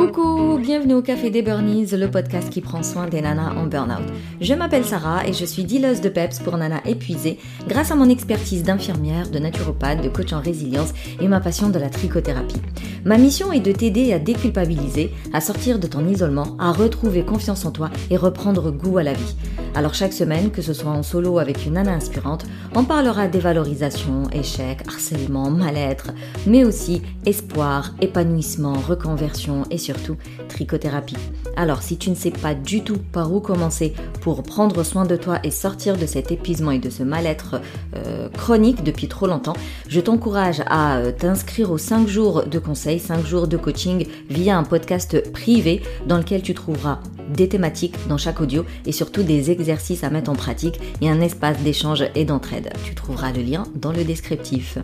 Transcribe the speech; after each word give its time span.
Coucou, 0.00 0.56
bienvenue 0.58 0.94
au 0.94 1.02
Café 1.02 1.28
des 1.28 1.42
Burnies, 1.42 1.88
le 1.92 2.10
podcast 2.10 2.48
qui 2.48 2.62
prend 2.62 2.82
soin 2.82 3.06
des 3.06 3.20
nanas 3.20 3.52
en 3.54 3.66
burn-out. 3.66 4.08
Je 4.40 4.54
m'appelle 4.54 4.86
Sarah 4.86 5.26
et 5.28 5.34
je 5.34 5.44
suis 5.44 5.64
dealeuse 5.64 6.00
de 6.00 6.08
PEPS 6.08 6.38
pour 6.38 6.56
nanas 6.56 6.80
épuisées 6.86 7.38
grâce 7.68 7.90
à 7.90 7.96
mon 7.96 8.08
expertise 8.08 8.62
d'infirmière, 8.62 9.28
de 9.28 9.38
naturopathe, 9.38 10.00
de 10.00 10.08
coach 10.08 10.32
en 10.32 10.40
résilience 10.40 10.94
et 11.20 11.28
ma 11.28 11.40
passion 11.40 11.68
de 11.68 11.78
la 11.78 11.90
trichothérapie. 11.90 12.62
Ma 13.04 13.18
mission 13.18 13.52
est 13.52 13.60
de 13.60 13.72
t'aider 13.72 14.14
à 14.14 14.18
déculpabiliser, 14.18 15.10
à 15.34 15.42
sortir 15.42 15.78
de 15.78 15.86
ton 15.86 16.08
isolement, 16.08 16.56
à 16.58 16.72
retrouver 16.72 17.22
confiance 17.22 17.66
en 17.66 17.70
toi 17.70 17.90
et 18.08 18.16
reprendre 18.16 18.70
goût 18.70 18.96
à 18.96 19.02
la 19.02 19.12
vie. 19.12 19.36
Alors 19.74 19.94
chaque 19.94 20.12
semaine, 20.12 20.50
que 20.50 20.62
ce 20.62 20.72
soit 20.72 20.90
en 20.90 21.04
solo 21.04 21.38
avec 21.38 21.64
une 21.64 21.74
nana 21.74 21.92
inspirante, 21.92 22.44
on 22.74 22.84
parlera 22.84 23.28
dévalorisation, 23.28 24.24
échec, 24.32 24.80
harcèlement, 24.88 25.48
mal-être, 25.50 26.10
mais 26.46 26.64
aussi 26.64 27.02
espoir, 27.24 27.94
épanouissement, 28.00 28.74
reconversion 28.74 29.62
et 29.70 29.78
surtout 29.78 30.16
trichothérapie. 30.48 31.16
Alors 31.56 31.82
si 31.82 31.98
tu 31.98 32.10
ne 32.10 32.16
sais 32.16 32.32
pas 32.32 32.54
du 32.54 32.82
tout 32.82 32.98
par 33.12 33.32
où 33.32 33.40
commencer 33.40 33.94
pour 34.20 34.42
prendre 34.42 34.82
soin 34.82 35.04
de 35.04 35.16
toi 35.16 35.38
et 35.44 35.52
sortir 35.52 35.96
de 35.96 36.06
cet 36.06 36.32
épuisement 36.32 36.72
et 36.72 36.78
de 36.80 36.90
ce 36.90 37.04
mal-être 37.04 37.60
euh, 37.94 38.28
chronique 38.28 38.82
depuis 38.82 39.06
trop 39.06 39.28
longtemps, 39.28 39.56
je 39.88 40.00
t'encourage 40.00 40.62
à 40.66 40.96
euh, 40.96 41.12
t'inscrire 41.12 41.70
aux 41.70 41.78
5 41.78 42.08
jours 42.08 42.44
de 42.44 42.58
conseils, 42.58 42.98
5 42.98 43.24
jours 43.24 43.46
de 43.46 43.56
coaching 43.56 44.06
via 44.28 44.58
un 44.58 44.64
podcast 44.64 45.30
privé 45.32 45.80
dans 46.06 46.18
lequel 46.18 46.42
tu 46.42 46.54
trouveras 46.54 46.98
des 47.34 47.48
thématiques 47.48 47.96
dans 48.08 48.18
chaque 48.18 48.40
audio 48.40 48.64
et 48.86 48.92
surtout 48.92 49.22
des 49.22 49.50
exercices 49.50 50.04
à 50.04 50.10
mettre 50.10 50.30
en 50.30 50.34
pratique 50.34 50.80
et 51.00 51.08
un 51.10 51.20
espace 51.20 51.58
d'échange 51.60 52.04
et 52.14 52.24
d'entraide. 52.24 52.72
Tu 52.84 52.94
trouveras 52.94 53.32
le 53.32 53.42
lien 53.42 53.64
dans 53.74 53.92
le 53.92 54.04
descriptif. 54.04 54.78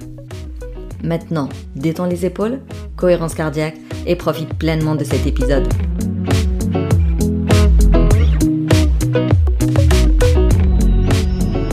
Maintenant, 1.03 1.49
détends 1.75 2.07
les 2.07 2.27
épaules, 2.27 2.61
cohérence 2.97 3.35
cardiaque 3.35 3.77
et 4.07 4.17
profite 4.17 4.55
pleinement 4.55 4.95
de 4.95 5.05
cet 5.05 5.27
épisode. 5.27 5.69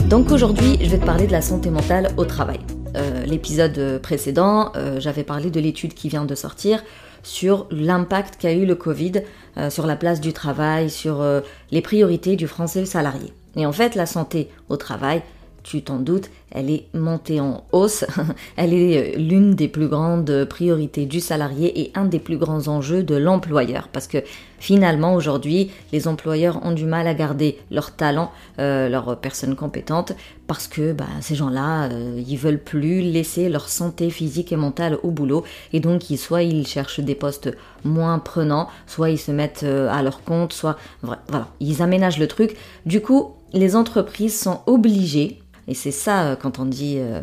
Donc 0.08 0.30
aujourd'hui, 0.30 0.78
je 0.80 0.90
vais 0.90 0.98
te 0.98 1.06
parler 1.06 1.26
de 1.26 1.32
la 1.32 1.42
santé 1.42 1.70
mentale 1.70 2.12
au 2.16 2.24
travail. 2.24 2.60
Euh, 2.96 3.24
l'épisode 3.24 3.98
précédent, 4.00 4.70
euh, 4.76 5.00
j'avais 5.00 5.24
parlé 5.24 5.50
de 5.50 5.58
l'étude 5.58 5.94
qui 5.94 6.08
vient 6.08 6.24
de 6.24 6.34
sortir 6.36 6.84
sur 7.24 7.66
l'impact 7.70 8.36
qu'a 8.40 8.52
eu 8.52 8.64
le 8.64 8.76
Covid 8.76 9.22
euh, 9.56 9.70
sur 9.70 9.86
la 9.86 9.96
place 9.96 10.20
du 10.20 10.32
travail, 10.32 10.90
sur 10.90 11.24
les 11.72 11.80
priorités 11.80 12.36
du 12.36 12.46
français 12.46 12.84
salarié. 12.84 13.32
Et 13.56 13.66
en 13.66 13.72
fait, 13.72 13.94
la 13.94 14.06
santé 14.06 14.48
au 14.68 14.76
travail, 14.76 15.22
tu 15.64 15.82
t'en 15.82 15.96
doutes, 15.96 16.30
elle 16.50 16.70
est 16.70 16.86
montée 16.94 17.40
en 17.40 17.64
hausse. 17.72 18.04
elle 18.56 18.72
est 18.72 19.16
euh, 19.16 19.18
l'une 19.18 19.54
des 19.54 19.66
plus 19.66 19.88
grandes 19.88 20.44
priorités 20.44 21.06
du 21.06 21.18
salarié 21.18 21.80
et 21.80 21.90
un 21.94 22.04
des 22.04 22.20
plus 22.20 22.36
grands 22.36 22.68
enjeux 22.68 23.02
de 23.02 23.16
l'employeur. 23.16 23.88
Parce 23.88 24.06
que 24.06 24.18
finalement, 24.60 25.14
aujourd'hui, 25.14 25.70
les 25.92 26.06
employeurs 26.06 26.64
ont 26.64 26.72
du 26.72 26.84
mal 26.84 27.08
à 27.08 27.14
garder 27.14 27.58
leurs 27.70 27.96
talents, 27.96 28.30
euh, 28.58 28.90
leurs 28.90 29.18
personnes 29.18 29.56
compétentes, 29.56 30.12
parce 30.46 30.68
que 30.68 30.92
bah, 30.92 31.06
ces 31.22 31.34
gens-là, 31.34 31.84
euh, 31.84 32.22
ils 32.28 32.36
veulent 32.36 32.62
plus 32.62 33.00
laisser 33.00 33.48
leur 33.48 33.68
santé 33.68 34.10
physique 34.10 34.52
et 34.52 34.56
mentale 34.56 34.98
au 35.02 35.10
boulot. 35.10 35.44
Et 35.72 35.80
donc, 35.80 36.02
soit 36.18 36.42
ils 36.42 36.66
cherchent 36.66 37.00
des 37.00 37.14
postes 37.14 37.50
moins 37.84 38.18
prenants, 38.18 38.68
soit 38.86 39.08
ils 39.08 39.18
se 39.18 39.32
mettent 39.32 39.64
à 39.64 40.02
leur 40.02 40.22
compte, 40.22 40.52
soit... 40.52 40.76
Voilà, 41.02 41.48
ils 41.60 41.80
aménagent 41.80 42.18
le 42.18 42.28
truc. 42.28 42.56
Du 42.84 43.00
coup, 43.00 43.32
les 43.54 43.76
entreprises 43.76 44.38
sont 44.38 44.60
obligées 44.66 45.38
et 45.68 45.74
c'est 45.74 45.90
ça 45.90 46.24
euh, 46.24 46.36
quand 46.36 46.58
on 46.58 46.64
dit 46.64 46.96
euh, 46.98 47.20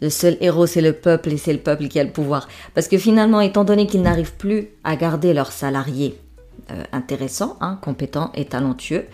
le 0.00 0.10
seul 0.10 0.36
héros 0.40 0.66
c'est 0.66 0.80
le 0.80 0.92
peuple 0.92 1.32
et 1.32 1.36
c'est 1.36 1.52
le 1.52 1.58
peuple 1.58 1.88
qui 1.88 1.98
a 2.00 2.04
le 2.04 2.10
pouvoir. 2.10 2.48
Parce 2.74 2.88
que 2.88 2.98
finalement, 2.98 3.40
étant 3.40 3.64
donné 3.64 3.86
qu'ils 3.86 4.02
n'arrivent 4.02 4.36
plus 4.36 4.68
à 4.84 4.96
garder 4.96 5.34
leurs 5.34 5.52
salariés 5.52 6.18
euh, 6.70 6.82
intéressants, 6.92 7.56
hein, 7.60 7.78
compétents 7.82 8.30
et 8.34 8.44
talentueux, 8.44 9.06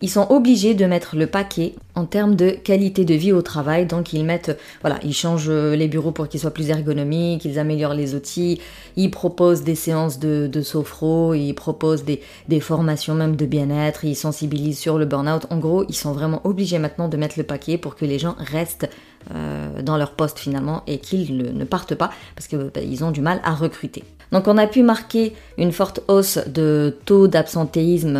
ils 0.00 0.10
sont 0.10 0.26
obligés 0.30 0.74
de 0.74 0.84
mettre 0.84 1.16
le 1.16 1.26
paquet 1.26 1.74
en 1.96 2.04
termes 2.04 2.36
de 2.36 2.50
qualité 2.50 3.04
de 3.04 3.14
vie 3.14 3.32
au 3.32 3.42
travail. 3.42 3.86
Donc 3.86 4.12
ils 4.12 4.24
mettent, 4.24 4.56
voilà, 4.82 4.98
ils 5.02 5.14
changent 5.14 5.50
les 5.50 5.88
bureaux 5.88 6.12
pour 6.12 6.28
qu'ils 6.28 6.40
soient 6.40 6.52
plus 6.52 6.70
ergonomiques, 6.70 7.44
ils 7.44 7.58
améliorent 7.58 7.94
les 7.94 8.14
outils, 8.14 8.60
ils 8.96 9.10
proposent 9.10 9.62
des 9.62 9.74
séances 9.74 10.18
de, 10.18 10.62
sophro, 10.62 11.34
ils 11.34 11.54
proposent 11.54 12.04
des, 12.04 12.20
des 12.48 12.60
formations 12.60 13.14
même 13.14 13.36
de 13.36 13.46
bien-être, 13.46 14.04
ils 14.04 14.14
sensibilisent 14.14 14.78
sur 14.78 14.98
le 14.98 15.06
burn-out. 15.06 15.46
En 15.50 15.58
gros, 15.58 15.84
ils 15.88 15.94
sont 15.94 16.12
vraiment 16.12 16.40
obligés 16.44 16.78
maintenant 16.78 17.08
de 17.08 17.16
mettre 17.16 17.38
le 17.38 17.44
paquet 17.44 17.78
pour 17.78 17.96
que 17.96 18.04
les 18.04 18.18
gens 18.18 18.36
restent 18.38 18.88
euh, 19.34 19.82
dans 19.82 19.96
leur 19.96 20.12
poste 20.12 20.38
finalement 20.38 20.84
et 20.86 20.98
qu'ils 20.98 21.36
ne, 21.36 21.64
partent 21.64 21.96
pas 21.96 22.10
parce 22.36 22.46
qu'ils 22.46 22.70
bah, 22.72 22.80
ont 23.04 23.10
du 23.10 23.20
mal 23.20 23.40
à 23.42 23.54
recruter. 23.54 24.04
Donc 24.30 24.46
on 24.46 24.56
a 24.56 24.68
pu 24.68 24.82
marquer 24.82 25.34
une 25.58 25.72
forte 25.72 26.00
hausse 26.06 26.38
de 26.46 26.96
taux 27.06 27.26
d'absentéisme 27.26 28.14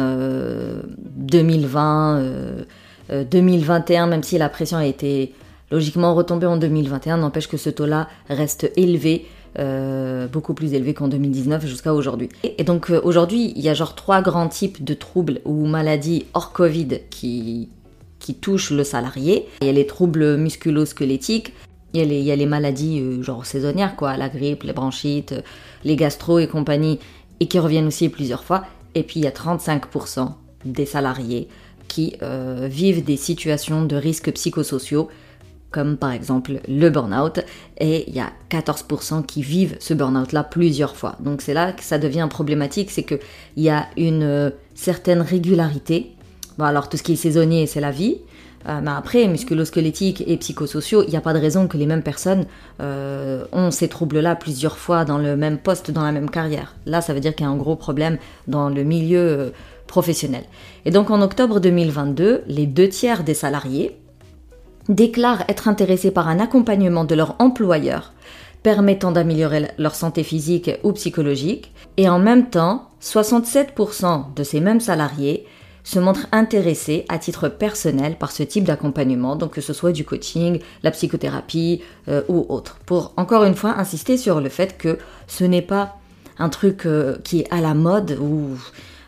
2020, 1.16 2.18
euh, 2.18 2.64
2021, 3.10 4.06
euh, 4.06 4.10
même 4.10 4.22
si 4.22 4.38
la 4.38 4.48
pression 4.48 4.78
a 4.78 4.86
été 4.86 5.32
logiquement 5.70 6.14
retombée 6.14 6.46
en 6.46 6.56
2021, 6.56 7.18
n'empêche 7.18 7.48
que 7.48 7.56
ce 7.56 7.70
taux-là 7.70 8.08
reste 8.28 8.70
élevé. 8.76 9.26
beaucoup 10.32 10.52
plus 10.52 10.74
élevé 10.74 10.92
qu'en 10.92 11.08
2019 11.08 11.64
jusqu'à 11.66 11.94
aujourd'hui. 11.94 12.28
Et, 12.44 12.62
donc 12.62 12.90
aujourd'hui, 13.02 13.54
il 13.56 13.62
y 13.62 13.70
a 13.70 13.74
genre 13.74 13.94
trois 13.94 14.20
grands 14.20 14.48
types 14.48 14.84
de 14.84 14.92
troubles 14.92 15.40
ou 15.46 15.64
maladies 15.64 16.26
hors 16.34 16.52
Covid 16.52 17.00
qui, 17.08 17.70
qui 18.18 18.34
touchent 18.34 18.70
le 18.70 18.84
salarié. 18.84 19.46
Il 19.62 19.66
y 19.66 19.70
a 19.70 19.72
les 19.72 19.86
troubles 19.86 20.36
musculo-squelettiques, 20.36 21.54
il, 21.94 22.12
y 22.12 22.30
a 22.30 22.36
les, 22.36 22.46
maladies 22.46 23.00
euh, 23.00 23.22
genre 23.22 23.46
saisonnières, 23.46 23.96
quoi, 23.96 24.16
la 24.16 24.28
grippe, 24.28 24.64
les 24.64 24.72
bronchites, 24.72 25.34
les 25.84 25.96
gastro 25.96 26.38
et 26.38 26.46
compagnie, 26.46 26.98
et 27.40 27.46
qui 27.46 27.58
reviennent 27.58 27.86
aussi 27.86 28.08
plusieurs 28.08 28.44
fois. 28.44 28.64
Et 28.94 29.02
puis 29.02 29.20
il 29.20 29.24
y 29.24 29.26
a 29.26 29.30
35% 29.30 30.32
des 30.64 30.86
salariés 30.86 31.48
qui 31.88 32.16
euh, 32.22 32.68
vivent 32.70 33.04
des 33.04 33.16
situations 33.16 33.84
de 33.84 33.96
risques 33.96 34.32
psychosociaux, 34.32 35.08
comme 35.70 35.96
par 35.96 36.12
exemple 36.12 36.60
le 36.68 36.88
burn-out, 36.88 37.40
et 37.78 38.08
il 38.08 38.14
y 38.14 38.20
a 38.20 38.32
14% 38.50 39.24
qui 39.26 39.42
vivent 39.42 39.76
ce 39.80 39.94
burn-out-là 39.94 40.44
plusieurs 40.44 40.96
fois. 40.96 41.16
Donc 41.20 41.42
c'est 41.42 41.54
là 41.54 41.72
que 41.72 41.82
ça 41.82 41.98
devient 41.98 42.28
problématique, 42.30 42.90
c'est 42.90 43.02
qu'il 43.02 43.18
y 43.56 43.68
a 43.68 43.86
une 43.96 44.22
euh, 44.22 44.50
certaine 44.74 45.20
régularité 45.20 46.16
Bon, 46.58 46.64
alors 46.64 46.88
tout 46.88 46.96
ce 46.96 47.02
qui 47.02 47.12
est 47.12 47.16
saisonnier, 47.16 47.66
c'est 47.66 47.80
la 47.80 47.90
vie. 47.90 48.18
Euh, 48.68 48.80
mais 48.82 48.90
après, 48.90 49.28
musculo-squelettique 49.28 50.24
et 50.26 50.36
psychosociaux, 50.38 51.04
il 51.04 51.10
n'y 51.10 51.16
a 51.16 51.20
pas 51.20 51.34
de 51.34 51.38
raison 51.38 51.68
que 51.68 51.76
les 51.76 51.86
mêmes 51.86 52.02
personnes 52.02 52.46
euh, 52.80 53.44
ont 53.52 53.70
ces 53.70 53.88
troubles-là 53.88 54.34
plusieurs 54.34 54.78
fois 54.78 55.04
dans 55.04 55.18
le 55.18 55.36
même 55.36 55.58
poste, 55.58 55.90
dans 55.90 56.02
la 56.02 56.12
même 56.12 56.30
carrière. 56.30 56.74
Là, 56.86 57.00
ça 57.00 57.14
veut 57.14 57.20
dire 57.20 57.34
qu'il 57.34 57.46
y 57.46 57.48
a 57.48 57.52
un 57.52 57.56
gros 57.56 57.76
problème 57.76 58.18
dans 58.48 58.68
le 58.68 58.82
milieu 58.82 59.52
Et 60.84 60.90
donc 60.90 61.10
en 61.10 61.22
octobre 61.22 61.60
2022, 61.60 62.42
les 62.46 62.66
deux 62.66 62.88
tiers 62.88 63.24
des 63.24 63.34
salariés 63.34 63.96
déclarent 64.88 65.44
être 65.48 65.68
intéressés 65.68 66.10
par 66.10 66.28
un 66.28 66.38
accompagnement 66.38 67.04
de 67.04 67.14
leur 67.14 67.34
employeur 67.38 68.12
permettant 68.62 69.12
d'améliorer 69.12 69.68
leur 69.78 69.94
santé 69.94 70.22
physique 70.22 70.70
ou 70.82 70.92
psychologique. 70.92 71.72
Et 71.96 72.08
en 72.08 72.18
même 72.18 72.50
temps, 72.50 72.90
67% 73.00 74.34
de 74.34 74.42
ces 74.42 74.60
mêmes 74.60 74.80
salariés 74.80 75.46
se 75.84 76.00
montrent 76.00 76.26
intéressés 76.32 77.04
à 77.08 77.18
titre 77.18 77.48
personnel 77.48 78.16
par 78.16 78.32
ce 78.32 78.42
type 78.42 78.64
d'accompagnement, 78.64 79.36
donc 79.36 79.52
que 79.52 79.60
ce 79.60 79.72
soit 79.72 79.92
du 79.92 80.04
coaching, 80.04 80.58
la 80.82 80.90
psychothérapie 80.90 81.80
euh, 82.08 82.22
ou 82.28 82.44
autre. 82.48 82.78
Pour 82.86 83.12
encore 83.16 83.44
une 83.44 83.54
fois 83.54 83.78
insister 83.78 84.16
sur 84.16 84.40
le 84.40 84.48
fait 84.48 84.76
que 84.76 84.98
ce 85.28 85.44
n'est 85.44 85.62
pas 85.62 85.96
un 86.38 86.48
truc 86.48 86.86
euh, 86.86 87.18
qui 87.22 87.40
est 87.40 87.52
à 87.52 87.60
la 87.60 87.74
mode 87.74 88.18
ou 88.20 88.58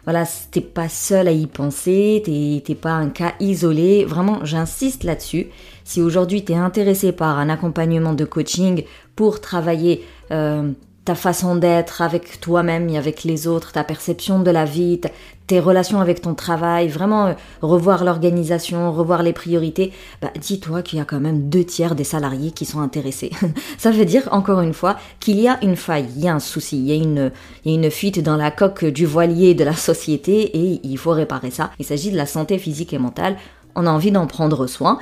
voilà, 0.09 0.25
t'es 0.51 0.63
pas 0.63 0.89
seul 0.89 1.29
à 1.29 1.33
y 1.33 1.47
penser, 1.47 2.23
t'es 2.25 2.75
pas 2.75 2.93
un 2.93 3.11
cas 3.11 3.35
isolé. 3.41 4.07
Vraiment, 4.07 4.43
j'insiste 4.43 5.05
là-dessus. 5.05 5.49
Si 5.85 6.01
aujourd'hui 6.01 6.43
tu 6.43 6.53
es 6.53 6.57
intéressé 6.57 7.13
par 7.13 7.39
un 7.39 7.51
accompagnement 7.51 8.15
de 8.15 8.25
coaching 8.25 8.85
pour 9.17 9.43
travailler 9.43 10.03
euh, 10.31 10.73
ta 11.09 11.15
façon 11.15 11.57
d'être 11.57 12.03
avec 12.03 12.39
toi-même 12.39 12.91
et 12.91 12.99
avec 12.99 13.25
les 13.25 13.47
autres, 13.47 13.73
ta 13.73 13.83
perception 13.83 14.41
de 14.41 14.51
la 14.51 14.67
vie, 14.67 15.01
tes 15.47 15.59
relations 15.59 16.03
avec 16.03 16.21
ton 16.21 16.35
travail, 16.35 16.89
vraiment 16.89 17.29
euh, 17.29 17.33
revoir 17.63 18.05
l'organisation, 18.05 18.93
revoir 18.93 19.23
les 19.23 19.33
priorités, 19.33 19.91
bah, 20.21 20.31
dis-toi 20.39 20.83
qu'il 20.83 20.99
y 20.99 21.01
a 21.01 21.07
quand 21.07 21.19
même 21.19 21.49
deux 21.49 21.65
tiers 21.65 21.95
des 21.95 22.05
salariés 22.05 22.51
qui 22.51 22.67
sont 22.67 22.81
intéressés. 22.81 23.31
Ça 23.79 23.91
veut 23.91 24.05
dire, 24.05 24.29
encore 24.33 24.61
une 24.61 24.75
fois, 24.75 24.99
qu'il 25.19 25.41
y 25.41 25.49
a 25.49 25.59
une 25.63 25.77
faille, 25.77 26.11
il 26.15 26.25
y 26.25 26.29
a 26.29 26.35
un 26.35 26.41
souci, 26.41 26.77
y 26.79 26.93
a 26.93 26.97
une, 26.97 27.33
il 27.65 27.73
y 27.73 27.75
a 27.75 27.79
une 27.79 27.91
fuite 27.91 28.23
dans 28.23 28.37
la 28.37 28.51
coque 28.51 28.85
du 28.85 29.07
voilier 29.07 29.55
de 29.55 29.65
la 29.65 29.73
société 29.73 30.59
et 30.59 30.81
il 30.85 30.99
faut 30.99 31.13
réparer 31.13 31.51
ça. 31.51 31.71
Il 31.79 31.87
s'agit 31.87 32.11
de 32.11 32.19
la 32.19 32.27
santé 32.27 32.59
physique 32.59 32.93
et 32.93 32.99
mentale. 32.99 33.39
On 33.77 33.87
a 33.87 33.91
envie 33.91 34.11
d'en 34.11 34.27
prendre 34.27 34.67
soin 34.67 34.99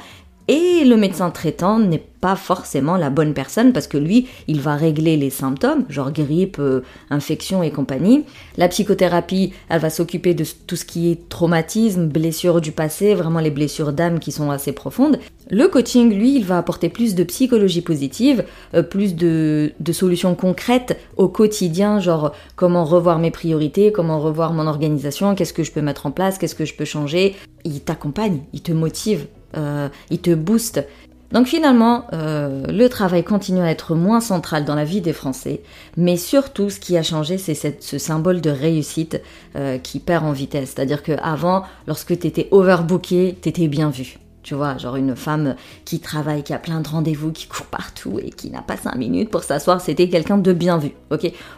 Et 0.49 0.85
le 0.85 0.97
médecin 0.97 1.31
traitant 1.31 1.81
n'est 1.81 2.05
pas 2.21 2.37
forcément 2.37 2.97
la 2.97 3.11
bonne 3.11 3.35
personne 3.35 3.73
parce 3.73 3.89
que 3.89 3.99
lui, 3.99 4.29
il 4.47 4.61
va 4.61 4.77
régler 4.77 5.17
les 5.17 5.31
symptômes, 5.31 5.85
genre 5.89 6.13
grippe, 6.13 6.59
euh, 6.61 6.83
infection 7.11 7.65
et 7.65 7.73
compagnie. 7.73 8.25
La 8.57 8.69
psychothérapie, 8.69 9.53
elle 9.69 9.81
va 9.81 9.91
s'occuper 9.91 10.35
de 10.35 10.45
tout 10.69 10.77
ce 10.77 10.85
qui 10.85 11.11
est 11.11 11.29
traumatisme, 11.29 12.07
blessures 12.07 12.61
du 12.61 12.71
passé, 12.71 13.15
vraiment 13.15 13.41
les 13.41 13.51
blessures 13.51 13.93
d'âme 13.93 14.21
qui 14.21 14.31
sont 14.31 14.53
assez 14.53 14.71
profondes. 14.71 15.19
Le 15.51 15.67
coaching, 15.67 16.15
lui, 16.15 16.37
il 16.37 16.45
va 16.45 16.59
apporter 16.59 16.91
plus 16.91 17.17
de 17.17 17.25
psychologie 17.25 17.83
positive, 17.83 18.45
euh, 18.75 18.85
plus 18.85 19.17
de, 19.17 19.73
de 19.81 19.93
solutions 19.93 20.37
concrètes 20.37 20.97
au 21.17 21.27
quotidien, 21.27 21.99
genre 21.99 22.33
comment 22.55 22.85
revoir 22.85 23.19
mes 23.19 23.33
priorités, 23.33 23.91
comment 23.91 24.21
revoir 24.21 24.53
mon 24.53 24.69
organisation, 24.69 25.35
qu'est-ce 25.35 25.53
que 25.53 25.65
je 25.65 25.73
peux 25.73 25.83
mettre 25.83 26.07
en 26.07 26.13
place, 26.13 26.39
qu'est-ce 26.39 26.55
que 26.55 26.65
je 26.65 26.75
peux 26.75 26.85
changer. 26.85 27.35
Il 27.65 27.81
t'accompagne, 27.81 28.43
il 28.53 28.63
te 28.63 28.71
motive, 28.71 29.27
euh, 29.57 29.89
il 30.11 30.21
te 30.21 30.35
booste. 30.35 30.85
Donc 31.33 31.47
finalement, 31.47 32.07
euh, 32.13 32.67
le 32.67 32.89
travail 32.89 33.25
continue 33.25 33.61
à 33.61 33.71
être 33.71 33.95
moins 33.95 34.21
central 34.21 34.65
dans 34.65 34.77
la 34.77 34.85
vie 34.85 35.01
des 35.01 35.13
Français, 35.13 35.61
mais 35.97 36.17
surtout 36.17 36.71
ce 36.71 36.79
qui 36.79 36.97
a 36.97 37.03
changé, 37.03 37.37
c'est 37.37 37.83
ce 37.83 37.99
symbole 37.99 38.41
de 38.41 38.51
réussite 38.51 39.21
euh, 39.57 39.79
qui 39.79 39.99
perd 39.99 40.25
en 40.25 40.33
vitesse. 40.33 40.73
C'est-à-dire 40.75 41.03
qu'avant, 41.03 41.65
lorsque 41.87 42.19
tu 42.19 42.27
étais 42.27 42.49
overbooké, 42.53 43.39
tu 43.43 43.49
étais 43.49 43.67
bien 43.67 43.91
vu. 43.91 44.19
Tu 44.47 44.55
vois, 44.55 44.79
genre 44.79 44.95
une 44.95 45.17
femme 45.17 45.57
qui 45.85 45.99
travaille, 45.99 46.45
qui 46.45 46.55
a 46.55 46.61
plein 46.61 46.81
de 46.81 46.87
rendez-vous, 46.87 47.33
qui 47.33 47.49
court 47.49 47.67
partout 47.67 48.21
et 48.23 48.31
qui 48.31 48.49
n'a 48.49 48.63
pas 48.63 48.77
cinq 48.77 48.95
minutes 48.95 49.29
pour 49.29 49.43
s'asseoir, 49.43 49.81
c'était 49.81 50.09
quelqu'un 50.09 50.39
de 50.39 50.53
bien 50.53 50.79
vu. 50.79 50.93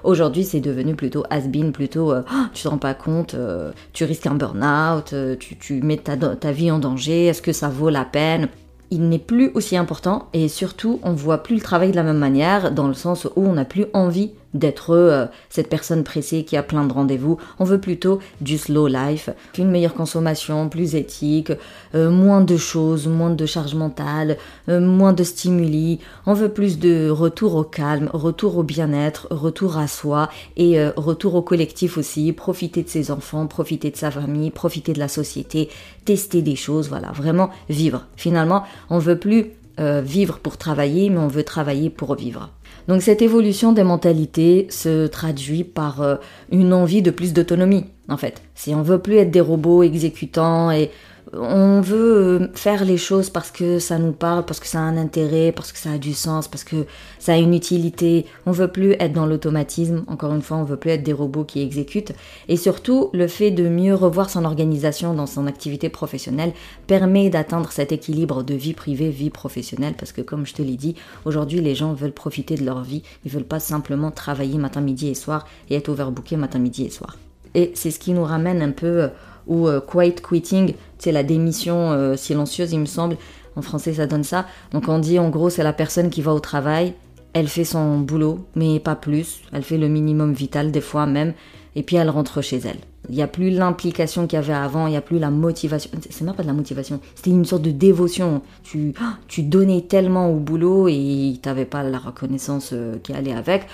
Aujourd'hui 0.04 0.42
c'est 0.42 0.60
devenu 0.60 0.94
plutôt 0.94 1.22
has-been, 1.28 1.72
plutôt 1.72 2.12
euh, 2.12 2.22
oh, 2.32 2.44
tu 2.54 2.62
te 2.62 2.68
rends 2.68 2.78
pas 2.78 2.94
compte, 2.94 3.34
euh, 3.34 3.72
tu 3.92 4.04
risques 4.04 4.26
un 4.26 4.36
burn-out, 4.36 5.12
euh, 5.12 5.36
tu, 5.36 5.82
mets 5.82 5.98
ta, 5.98 6.16
ta 6.16 6.50
vie 6.50 6.70
en 6.70 6.78
danger, 6.78 7.26
est-ce 7.26 7.42
que 7.42 7.52
ça 7.52 7.68
vaut 7.68 7.90
la 7.90 8.06
peine? 8.06 8.48
Il 8.90 9.10
n'est 9.10 9.18
plus 9.18 9.50
aussi 9.52 9.76
important 9.76 10.30
et 10.32 10.48
surtout 10.48 10.98
on 11.02 11.12
voit 11.12 11.42
plus 11.42 11.56
le 11.56 11.60
travail 11.60 11.90
de 11.90 11.96
la 11.96 12.04
même 12.04 12.16
manière 12.16 12.72
dans 12.72 12.88
le 12.88 12.94
sens 12.94 13.26
où 13.36 13.44
on 13.44 13.52
n'a 13.52 13.66
plus 13.66 13.84
envie 13.92 14.30
d'être 14.54 14.90
euh, 14.90 15.26
cette 15.50 15.68
personne 15.68 16.04
pressée 16.04 16.44
qui 16.44 16.56
a 16.56 16.62
plein 16.62 16.84
de 16.84 16.92
rendez-vous. 16.92 17.38
On 17.58 17.64
veut 17.64 17.80
plutôt 17.80 18.18
du 18.40 18.58
slow 18.58 18.86
life, 18.86 19.30
une 19.56 19.70
meilleure 19.70 19.94
consommation, 19.94 20.68
plus 20.68 20.94
éthique, 20.94 21.52
euh, 21.94 22.10
moins 22.10 22.40
de 22.40 22.56
choses, 22.56 23.06
moins 23.06 23.30
de 23.30 23.46
charge 23.46 23.74
mentale, 23.74 24.38
euh, 24.68 24.80
moins 24.80 25.12
de 25.12 25.24
stimuli. 25.24 26.00
On 26.26 26.34
veut 26.34 26.48
plus 26.48 26.78
de 26.78 27.10
retour 27.10 27.56
au 27.56 27.64
calme, 27.64 28.08
retour 28.12 28.56
au 28.56 28.62
bien-être, 28.62 29.28
retour 29.30 29.76
à 29.76 29.86
soi 29.86 30.28
et 30.56 30.78
retour 30.96 31.34
au 31.34 31.42
collectif 31.42 31.98
aussi. 31.98 32.32
Profiter 32.32 32.82
de 32.82 32.88
ses 32.88 33.10
enfants, 33.10 33.46
profiter 33.46 33.90
de 33.90 33.96
sa 33.96 34.10
famille, 34.10 34.50
profiter 34.50 34.92
de 34.92 34.98
la 34.98 35.08
société, 35.08 35.68
tester 36.04 36.42
des 36.42 36.56
choses, 36.56 36.88
voilà, 36.88 37.12
vraiment 37.12 37.50
vivre. 37.68 38.06
Finalement, 38.16 38.64
on 38.90 38.98
veut 38.98 39.18
plus 39.18 39.46
vivre 39.78 40.38
pour 40.40 40.56
travailler, 40.56 41.08
mais 41.08 41.18
on 41.18 41.28
veut 41.28 41.44
travailler 41.44 41.88
pour 41.88 42.16
vivre. 42.16 42.50
Donc 42.88 43.02
cette 43.02 43.20
évolution 43.20 43.72
des 43.72 43.84
mentalités 43.84 44.66
se 44.70 45.06
traduit 45.06 45.62
par 45.62 46.00
euh, 46.00 46.16
une 46.50 46.72
envie 46.72 47.02
de 47.02 47.10
plus 47.10 47.34
d'autonomie, 47.34 47.84
en 48.08 48.16
fait. 48.16 48.42
Si 48.54 48.74
on 48.74 48.82
veut 48.82 48.98
plus 48.98 49.16
être 49.16 49.30
des 49.30 49.42
robots 49.42 49.82
exécutants 49.82 50.70
et 50.70 50.90
on 51.32 51.80
veut 51.80 52.40
euh, 52.42 52.48
faire 52.54 52.84
les 52.84 52.96
choses 52.96 53.30
parce 53.30 53.50
que 53.50 53.78
ça 53.78 53.98
nous 53.98 54.12
parle, 54.12 54.44
parce 54.44 54.60
que 54.60 54.66
ça 54.66 54.78
a 54.78 54.82
un 54.82 54.96
intérêt, 54.96 55.52
parce 55.52 55.72
que 55.72 55.78
ça 55.78 55.92
a 55.92 55.98
du 55.98 56.14
sens, 56.14 56.48
parce 56.48 56.64
que 56.64 56.86
ça 57.18 57.34
a 57.34 57.36
une 57.36 57.54
utilité. 57.54 58.26
On 58.46 58.52
veut 58.52 58.68
plus 58.68 58.92
être 58.92 59.12
dans 59.12 59.26
l'automatisme. 59.26 60.04
Encore 60.06 60.32
une 60.32 60.42
fois, 60.42 60.56
on 60.56 60.64
veut 60.64 60.76
plus 60.76 60.90
être 60.90 61.02
des 61.02 61.12
robots 61.12 61.44
qui 61.44 61.60
exécutent. 61.60 62.12
Et 62.48 62.56
surtout, 62.56 63.10
le 63.12 63.28
fait 63.28 63.50
de 63.50 63.68
mieux 63.68 63.94
revoir 63.94 64.30
son 64.30 64.44
organisation 64.44 65.14
dans 65.14 65.26
son 65.26 65.46
activité 65.46 65.88
professionnelle 65.88 66.52
permet 66.86 67.30
d'atteindre 67.30 67.72
cet 67.72 67.92
équilibre 67.92 68.42
de 68.42 68.54
vie 68.54 68.74
privée, 68.74 69.10
vie 69.10 69.30
professionnelle. 69.30 69.94
Parce 69.98 70.12
que 70.12 70.22
comme 70.22 70.46
je 70.46 70.54
te 70.54 70.62
l'ai 70.62 70.76
dit, 70.76 70.94
aujourd'hui, 71.24 71.60
les 71.60 71.74
gens 71.74 71.92
veulent 71.92 72.12
profiter 72.12 72.54
de 72.54 72.64
leur 72.64 72.82
vie. 72.82 73.02
Ils 73.24 73.30
veulent 73.30 73.44
pas 73.44 73.60
simplement 73.60 74.10
travailler 74.10 74.58
matin, 74.58 74.80
midi 74.80 75.08
et 75.08 75.14
soir 75.14 75.46
et 75.68 75.76
être 75.76 75.88
overbookés 75.88 76.36
matin, 76.36 76.58
midi 76.58 76.84
et 76.84 76.90
soir. 76.90 77.16
Et 77.54 77.72
c'est 77.74 77.90
ce 77.90 77.98
qui 77.98 78.12
nous 78.12 78.24
ramène 78.24 78.62
un 78.62 78.72
peu 78.72 79.02
euh, 79.02 79.08
ou 79.48 79.66
euh, 79.66 79.80
quiet 79.80 80.16
quitting, 80.16 80.74
c'est 80.98 81.12
la 81.12 81.22
démission 81.22 81.90
euh, 81.92 82.16
silencieuse, 82.16 82.72
il 82.72 82.80
me 82.80 82.86
semble. 82.86 83.16
En 83.56 83.62
français, 83.62 83.94
ça 83.94 84.06
donne 84.06 84.22
ça. 84.22 84.46
Donc 84.70 84.88
on 84.88 85.00
dit 85.00 85.18
en 85.18 85.30
gros, 85.30 85.50
c'est 85.50 85.64
la 85.64 85.72
personne 85.72 86.10
qui 86.10 86.22
va 86.22 86.32
au 86.32 86.38
travail, 86.38 86.94
elle 87.32 87.48
fait 87.48 87.64
son 87.64 87.98
boulot, 87.98 88.46
mais 88.54 88.78
pas 88.78 88.94
plus. 88.94 89.40
Elle 89.52 89.62
fait 89.62 89.78
le 89.78 89.88
minimum 89.88 90.32
vital 90.32 90.70
des 90.70 90.80
fois 90.80 91.06
même, 91.06 91.34
et 91.74 91.82
puis 91.82 91.96
elle 91.96 92.10
rentre 92.10 92.42
chez 92.42 92.58
elle. 92.58 92.78
Il 93.08 93.14
n'y 93.14 93.22
a 93.22 93.26
plus 93.26 93.50
l'implication 93.50 94.26
qu'il 94.26 94.38
y 94.38 94.42
avait 94.42 94.52
avant, 94.52 94.86
il 94.86 94.90
n'y 94.90 94.96
a 94.96 95.00
plus 95.00 95.18
la 95.18 95.30
motivation. 95.30 95.90
C'est 96.10 96.22
même 96.22 96.34
pas 96.34 96.42
de 96.42 96.48
la 96.48 96.54
motivation, 96.54 97.00
c'était 97.14 97.30
une 97.30 97.44
sorte 97.44 97.62
de 97.62 97.70
dévotion. 97.70 98.42
Tu, 98.62 98.92
tu 99.28 99.42
donnais 99.42 99.82
tellement 99.82 100.30
au 100.30 100.36
boulot 100.36 100.88
et 100.88 101.38
tu 101.42 101.48
n'avais 101.48 101.64
pas 101.64 101.82
la 101.82 101.98
reconnaissance 101.98 102.70
euh, 102.72 102.96
qui 103.02 103.12
allait 103.12 103.32
avec. 103.32 103.66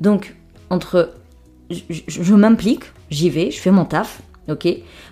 Donc, 0.00 0.36
entre 0.70 1.10
je 1.70 2.34
m'implique, 2.34 2.82
j'y 3.10 3.30
vais, 3.30 3.52
je 3.52 3.60
fais 3.60 3.70
mon 3.70 3.84
taf, 3.84 4.22
ok 4.48 4.68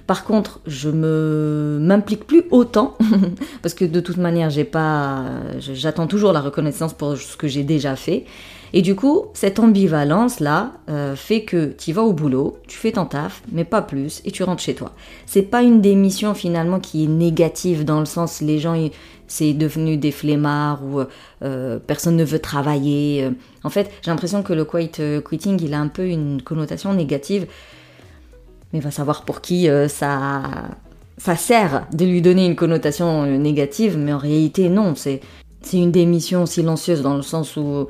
Par 0.08 0.24
contre, 0.24 0.60
je 0.66 0.88
me 0.88 1.76
m'implique 1.82 2.26
plus 2.26 2.44
autant 2.50 2.96
parce 3.62 3.74
que 3.74 3.84
de 3.84 4.00
toute 4.00 4.16
manière, 4.16 4.48
j'ai 4.48 4.64
pas, 4.64 5.22
j'attends 5.58 6.06
toujours 6.06 6.32
la 6.32 6.40
reconnaissance 6.40 6.94
pour 6.94 7.18
ce 7.18 7.36
que 7.36 7.46
j'ai 7.46 7.62
déjà 7.62 7.94
fait. 7.94 8.24
Et 8.72 8.80
du 8.80 8.94
coup, 8.94 9.26
cette 9.34 9.58
ambivalence 9.58 10.40
là 10.40 10.72
euh, 10.88 11.14
fait 11.14 11.42
que 11.42 11.74
tu 11.76 11.92
vas 11.92 12.04
au 12.04 12.14
boulot, 12.14 12.56
tu 12.66 12.78
fais 12.78 12.92
ton 12.92 13.04
taf, 13.04 13.42
mais 13.52 13.64
pas 13.64 13.82
plus, 13.82 14.22
et 14.24 14.30
tu 14.30 14.42
rentres 14.44 14.62
chez 14.62 14.74
toi. 14.74 14.94
C'est 15.26 15.42
pas 15.42 15.62
une 15.62 15.82
démission 15.82 16.32
finalement 16.32 16.80
qui 16.80 17.04
est 17.04 17.08
négative 17.08 17.84
dans 17.84 18.00
le 18.00 18.06
sens 18.06 18.40
les 18.40 18.58
gens 18.58 18.82
c'est 19.26 19.52
devenu 19.52 19.98
des 19.98 20.10
flemmards 20.10 20.82
ou 20.86 21.02
euh, 21.42 21.78
personne 21.86 22.16
ne 22.16 22.24
veut 22.24 22.38
travailler. 22.38 23.28
En 23.62 23.68
fait, 23.68 23.90
j'ai 24.00 24.10
l'impression 24.10 24.42
que 24.42 24.54
le 24.54 24.64
quiet 24.64 25.20
quitting 25.22 25.62
il 25.62 25.74
a 25.74 25.80
un 25.80 25.88
peu 25.88 26.06
une 26.06 26.40
connotation 26.40 26.94
négative 26.94 27.46
mais 28.72 28.80
va 28.80 28.90
savoir 28.90 29.22
pour 29.22 29.40
qui 29.40 29.68
euh, 29.68 29.88
ça, 29.88 30.42
ça 31.16 31.36
sert 31.36 31.86
de 31.92 32.04
lui 32.04 32.22
donner 32.22 32.46
une 32.46 32.56
connotation 32.56 33.24
euh, 33.24 33.36
négative, 33.38 33.96
mais 33.96 34.12
en 34.12 34.18
réalité 34.18 34.68
non, 34.68 34.94
c'est 34.94 35.20
une 35.72 35.92
démission 35.92 36.46
silencieuse 36.46 37.02
dans 37.02 37.16
le 37.16 37.22
sens 37.22 37.56
où 37.56 37.88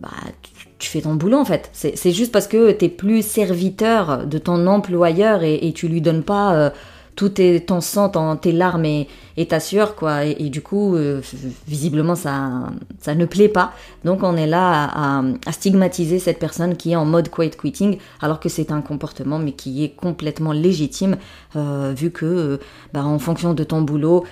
bah, 0.00 0.08
tu, 0.78 0.88
fais 0.88 1.00
ton 1.00 1.14
boulot 1.14 1.38
en 1.38 1.44
fait. 1.44 1.70
C'est 1.72 2.12
juste 2.12 2.32
parce 2.32 2.46
que 2.46 2.72
tu 2.72 2.84
es 2.84 2.88
plus 2.88 3.24
serviteur 3.24 4.26
de 4.26 4.38
ton 4.38 4.66
employeur 4.66 5.42
et, 5.42 5.66
et 5.66 5.72
tu 5.72 5.88
lui 5.88 6.00
donnes 6.00 6.22
pas 6.22 6.54
euh, 6.54 6.70
tout 7.18 7.40
est 7.40 7.66
ton 7.66 7.80
sang, 7.80 8.36
tes 8.36 8.52
larmes 8.52 8.84
et, 8.84 9.08
ta 9.48 9.58
sueur, 9.58 9.96
quoi. 9.96 10.24
Et, 10.24 10.50
du 10.50 10.62
coup, 10.62 10.94
euh, 10.94 11.20
visiblement, 11.66 12.14
ça, 12.14 12.68
ça 13.00 13.16
ne 13.16 13.26
plaît 13.26 13.48
pas. 13.48 13.72
Donc, 14.04 14.22
on 14.22 14.36
est 14.36 14.46
là 14.46 14.88
à, 15.44 15.52
stigmatiser 15.52 16.20
cette 16.20 16.38
personne 16.38 16.76
qui 16.76 16.92
est 16.92 16.96
en 16.96 17.04
mode 17.04 17.28
quiet 17.28 17.50
quitting, 17.50 17.98
alors 18.22 18.38
que 18.38 18.48
c'est 18.48 18.70
un 18.70 18.82
comportement, 18.82 19.40
mais 19.40 19.50
qui 19.50 19.82
est 19.82 19.96
complètement 19.96 20.52
légitime, 20.52 21.16
euh, 21.56 21.92
vu 21.92 22.12
que, 22.12 22.24
euh, 22.24 22.56
bah, 22.92 23.04
en 23.04 23.18
fonction 23.18 23.52
de 23.52 23.64
ton 23.64 23.82
boulot, 23.82 24.24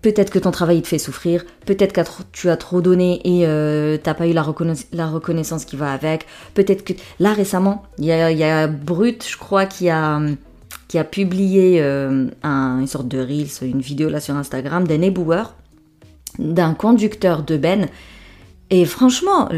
Peut-être 0.00 0.30
que 0.30 0.38
ton 0.38 0.52
travail 0.52 0.80
te 0.80 0.86
fait 0.86 0.98
souffrir, 0.98 1.44
peut-être 1.66 1.92
que 1.92 2.00
tu 2.30 2.50
as 2.50 2.56
trop 2.56 2.80
donné 2.80 3.20
et 3.24 3.98
t'as 3.98 4.14
pas 4.14 4.28
eu 4.28 4.32
la, 4.32 4.42
reconnaissance 4.42 5.64
qui 5.64 5.74
va 5.74 5.90
avec, 5.92 6.24
peut-être 6.54 6.84
que... 6.84 6.92
Là 7.18 7.32
récemment, 7.32 7.82
il 7.98 8.04
y 8.04 8.12
a 8.12 8.68
Brut, 8.68 9.26
je 9.28 9.36
crois, 9.36 9.66
qui 9.66 9.90
a, 9.90 10.20
qui 10.88 10.98
a 10.98 11.04
publié 11.04 11.80
euh, 11.82 12.28
une 12.42 12.86
sorte 12.86 13.08
de 13.08 13.18
Reels, 13.18 13.62
une 13.62 13.80
vidéo 13.80 14.08
là 14.08 14.20
sur 14.20 14.34
Instagram 14.34 14.88
d'un 14.88 15.02
éboueur, 15.02 15.54
d'un 16.38 16.74
conducteur 16.74 17.42
de 17.42 17.56
Ben. 17.56 17.88
Et 18.70 18.84
franchement, 18.84 19.48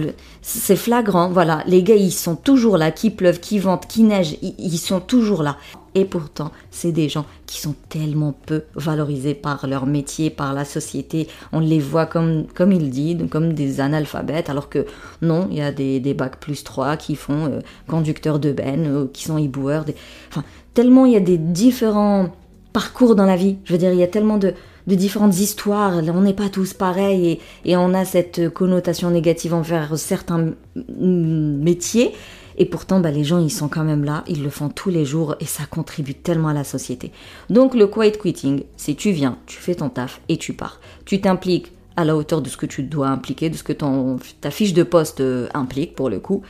c'est 0.41 0.77
flagrant. 0.77 1.31
Voilà, 1.31 1.65
les 1.67 1.83
gars, 1.83 1.97
ils 1.97 2.13
sont 2.13 2.37
toujours 2.37 2.77
là, 2.77 2.93
qui 2.93 3.11
pleuve, 3.11 3.41
qui 3.41 3.59
vente, 3.59 3.89
qui 3.89 4.05
neige, 4.05 4.37
ils 4.41 4.79
sont 4.79 5.01
toujours 5.01 5.43
là. 5.43 5.57
Et 5.97 6.05
pourtant, 6.05 6.53
c'est 6.71 6.93
des 6.93 7.09
gens 7.09 7.27
qui 7.47 7.61
sont 7.61 7.75
tellement 7.89 8.33
peu 8.47 8.63
valorisés 8.77 9.35
par 9.35 9.67
leur 9.67 9.87
métier, 9.87 10.31
par 10.31 10.55
la 10.55 10.65
société. 10.65 11.27
On 11.53 11.59
les 11.59 11.81
voit 11.81 12.07
comme, 12.07 12.47
comme 12.55 12.71
il 12.71 12.91
dit, 12.91 13.19
comme 13.29 13.55
des 13.55 13.81
analphabètes, 13.81 14.49
alors 14.49 14.69
que 14.69 14.87
non, 15.23 15.49
il 15.51 15.59
y 15.59 15.63
a 15.63 15.73
des, 15.73 15.99
des 15.99 16.15
bacs 16.15 16.39
plus 16.39 16.63
3 16.63 16.97
qui 16.97 17.17
font 17.17 17.47
euh, 17.47 17.59
conducteurs 17.89 18.39
de 18.39 18.53
ben, 18.53 19.09
qui 19.13 19.25
sont 19.25 19.39
éboueurs. 19.39 19.85
Des... 19.85 19.97
Enfin, 20.31 20.45
tellement 20.73 21.07
il 21.07 21.13
y 21.13 21.17
a 21.17 21.21
des 21.21 21.39
différents 21.39 22.31
parcours 22.73 23.17
dans 23.17 23.27
la 23.27 23.35
vie. 23.35 23.57
Je 23.65 23.73
veux 23.73 23.79
dire, 23.79 23.93
il 23.93 23.99
y 23.99 24.05
a 24.05 24.09
tellement 24.09 24.39
de, 24.39 24.55
différentes 24.97 25.39
histoires. 25.39 26.03
On 26.15 26.21
n'est 26.21 26.35
pas 26.35 26.49
tous 26.49 26.75
pareils 26.75 27.39
et, 27.65 27.77
on 27.77 27.95
a 27.95 28.05
cette 28.05 28.51
connotation 28.51 29.11
négative 29.11 29.55
envers 29.55 29.99
certains 29.99 30.53
métiers. 30.99 32.13
Et 32.59 32.67
pourtant, 32.67 33.01
bah, 33.01 33.11
les 33.11 33.25
gens, 33.25 33.39
ils 33.39 33.51
sont 33.51 33.69
quand 33.69 33.85
même 33.85 34.05
là, 34.05 34.23
ils 34.27 34.43
le 34.43 34.51
font 34.51 34.69
tous 34.69 34.91
les 34.91 35.05
jours 35.05 35.35
et 35.41 35.47
ça 35.47 35.65
contribue 35.65 36.15
tellement 36.15 36.49
à 36.49 36.53
la 36.53 36.65
société. 36.65 37.11
Donc 37.49 37.75
le 37.75 37.87
quiet 37.87 38.13
quitting, 38.13 38.65
c'est 38.77 38.95
tu 38.95 39.13
viens, 39.13 39.39
tu 39.47 39.59
fais 39.59 39.77
ton 39.77 39.89
taf 39.89 40.21
et 40.29 40.37
tu 40.37 40.53
pars. 40.53 40.81
Tu 41.07 41.21
t'impliques 41.21 41.73
à 41.97 42.05
la 42.05 42.17
hauteur 42.17 42.43
de 42.43 42.49
ce 42.49 42.57
que 42.57 42.67
tu 42.67 42.83
dois 42.83 43.09
impliquer, 43.09 43.49
de 43.51 43.57
ce 43.57 43.63
que 43.63 43.73
ton, 43.73 44.19
ta 44.41 44.51
fiche 44.51 44.75
de 44.75 44.83
poste 44.83 45.21
euh, 45.21 45.49
implique 45.55 45.95
pour 45.95 46.11
le 46.11 46.19
coup 46.19 46.43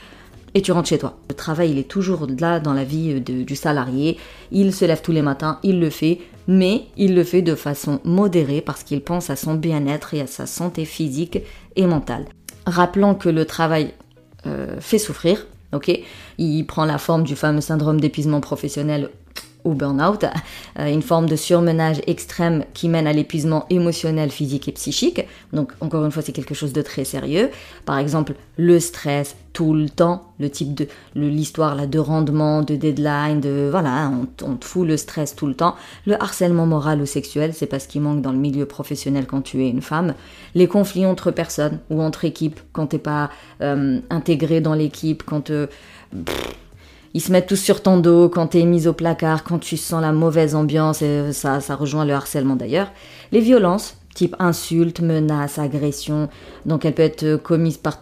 et 0.55 0.63
tu 0.63 0.73
rentres 0.73 0.89
chez 0.89 0.99
toi. 0.99 1.19
Le 1.29 1.35
travail, 1.35 1.71
il 1.71 1.79
est 1.79 1.89
toujours 1.89 2.27
là 2.39 2.61
dans 2.61 2.73
la 2.73 2.85
vie 2.85 3.13
euh, 3.13 3.45
du 3.45 3.57
salarié. 3.57 4.19
Il 4.51 4.73
se 4.75 4.85
lève 4.85 5.03
tous 5.03 5.13
les 5.13 5.23
matins, 5.23 5.59
il 5.63 5.81
le 5.81 5.91
fait, 5.91 6.19
mais 6.49 6.83
il 6.97 7.15
le 7.15 7.25
fait 7.25 7.43
de 7.43 7.55
façon 7.55 8.01
modérée 8.05 8.61
parce 8.61 8.83
qu'il 8.83 9.03
pense 9.03 9.31
à 9.31 9.37
son 9.37 9.55
bien-être 9.55 10.15
et 10.15 10.21
à 10.21 10.27
sa 10.27 10.47
santé 10.47 10.85
physique 10.85 11.39
et 11.77 11.87
mentale. 11.87 12.27
Rappelons 12.67 13.15
que 13.15 13.29
le 13.29 13.45
travail 13.45 13.95
euh, 14.47 14.77
fait 14.81 14.99
souffrir, 14.99 15.47
ok? 15.73 15.91
Il 16.39 16.65
prend 16.65 16.85
la 16.85 16.99
forme 16.99 17.25
du 17.25 17.37
fameux 17.37 17.61
syndrome 17.61 18.01
d'épuisement 18.01 18.41
professionnel 18.41 19.11
ou 19.65 19.75
burn-out, 19.75 20.25
euh, 20.79 20.87
une 20.87 21.03
forme 21.03 21.29
de 21.29 21.37
surmenage 21.37 22.01
extrême 22.07 22.65
qui 22.75 22.89
mène 22.89 23.07
à 23.07 23.13
l'épuisement 23.13 23.67
émotionnel, 23.71 24.31
physique 24.31 24.69
et 24.69 24.73
psychique. 24.73 25.27
Donc 25.53 25.73
encore 25.81 26.05
une 26.05 26.11
fois, 26.11 26.23
c'est 26.23 26.33
quelque 26.33 26.55
chose 26.55 26.73
de 26.73 26.83
très 26.83 27.05
sérieux. 27.05 27.51
Par 27.85 27.99
exemple, 27.99 28.35
le 28.57 28.79
stress 28.81 29.37
tout 29.53 29.75
le 29.75 29.89
temps, 29.89 30.33
le 30.39 30.49
type 30.49 30.75
de 30.75 30.87
l'histoire 31.15 31.75
là 31.75 31.87
de 31.87 31.99
rendement, 31.99 32.63
de 32.63 32.77
deadline, 32.77 33.41
de 33.41 33.69
voilà, 33.71 34.11
on, 34.13 34.29
on, 34.47 34.55
te 34.55 34.65
fout 34.65 34.87
le 34.87 34.97
stress 34.97 35.35
tout 35.35 35.47
le 35.47 35.55
temps. 35.55 35.75
Le 36.07 36.21
harcèlement 36.23 36.67
moral 36.67 37.01
ou 37.03 37.07
sexuel, 37.07 37.53
c'est 37.53 37.67
pas 37.67 37.79
ce 37.79 37.89
qui 37.89 38.01
manque 38.01 38.23
dans 38.23 38.33
le 38.33 38.39
milieu 38.39 38.65
professionnel 38.67 39.27
quand 39.27 39.43
tu 39.43 39.65
es 39.65 39.69
une 39.69 39.83
femme. 39.83 40.15
Les 40.55 40.69
conflits 40.69 41.05
entre 41.05 41.31
personnes 41.31 41.81
ou 41.91 42.01
entre 42.01 42.25
équipes 42.25 42.61
quand 42.73 42.89
t'es 42.89 42.99
pas 42.99 43.31
euh, 43.61 44.01
intégré 44.09 44.61
dans 44.61 44.75
l'équipe, 44.75 45.25
quand 45.25 45.51
euh, 45.51 45.67
ils 47.15 47.21
se 47.21 47.33
mettent 47.33 47.49
tous 47.49 47.57
sur 47.57 47.83
ton 47.83 47.99
dos 47.99 48.29
quand 48.29 48.49
t'es 48.49 48.65
mise 48.65 48.87
au 48.87 48.93
placard, 48.93 49.45
quand 49.45 49.59
tu 49.59 49.77
sens 49.77 50.01
la 50.01 50.13
mauvaise 50.13 50.55
ambiance, 50.55 51.03
et 51.03 51.33
ça, 51.33 51.61
ça 51.61 51.75
rejoint 51.75 52.05
le 52.05 52.13
harcèlement 52.13 52.57
d'ailleurs. 52.57 52.91
Les 53.33 53.41
violences, 53.41 53.97
type 54.15 54.37
insultes, 54.39 55.01
menaces, 55.01 55.59
agressions, 55.59 56.29
donc 56.67 56.85
elles 56.85 56.95
peuvent 56.95 57.07
être 57.07 57.37
commises 57.37 57.79
par 57.79 57.99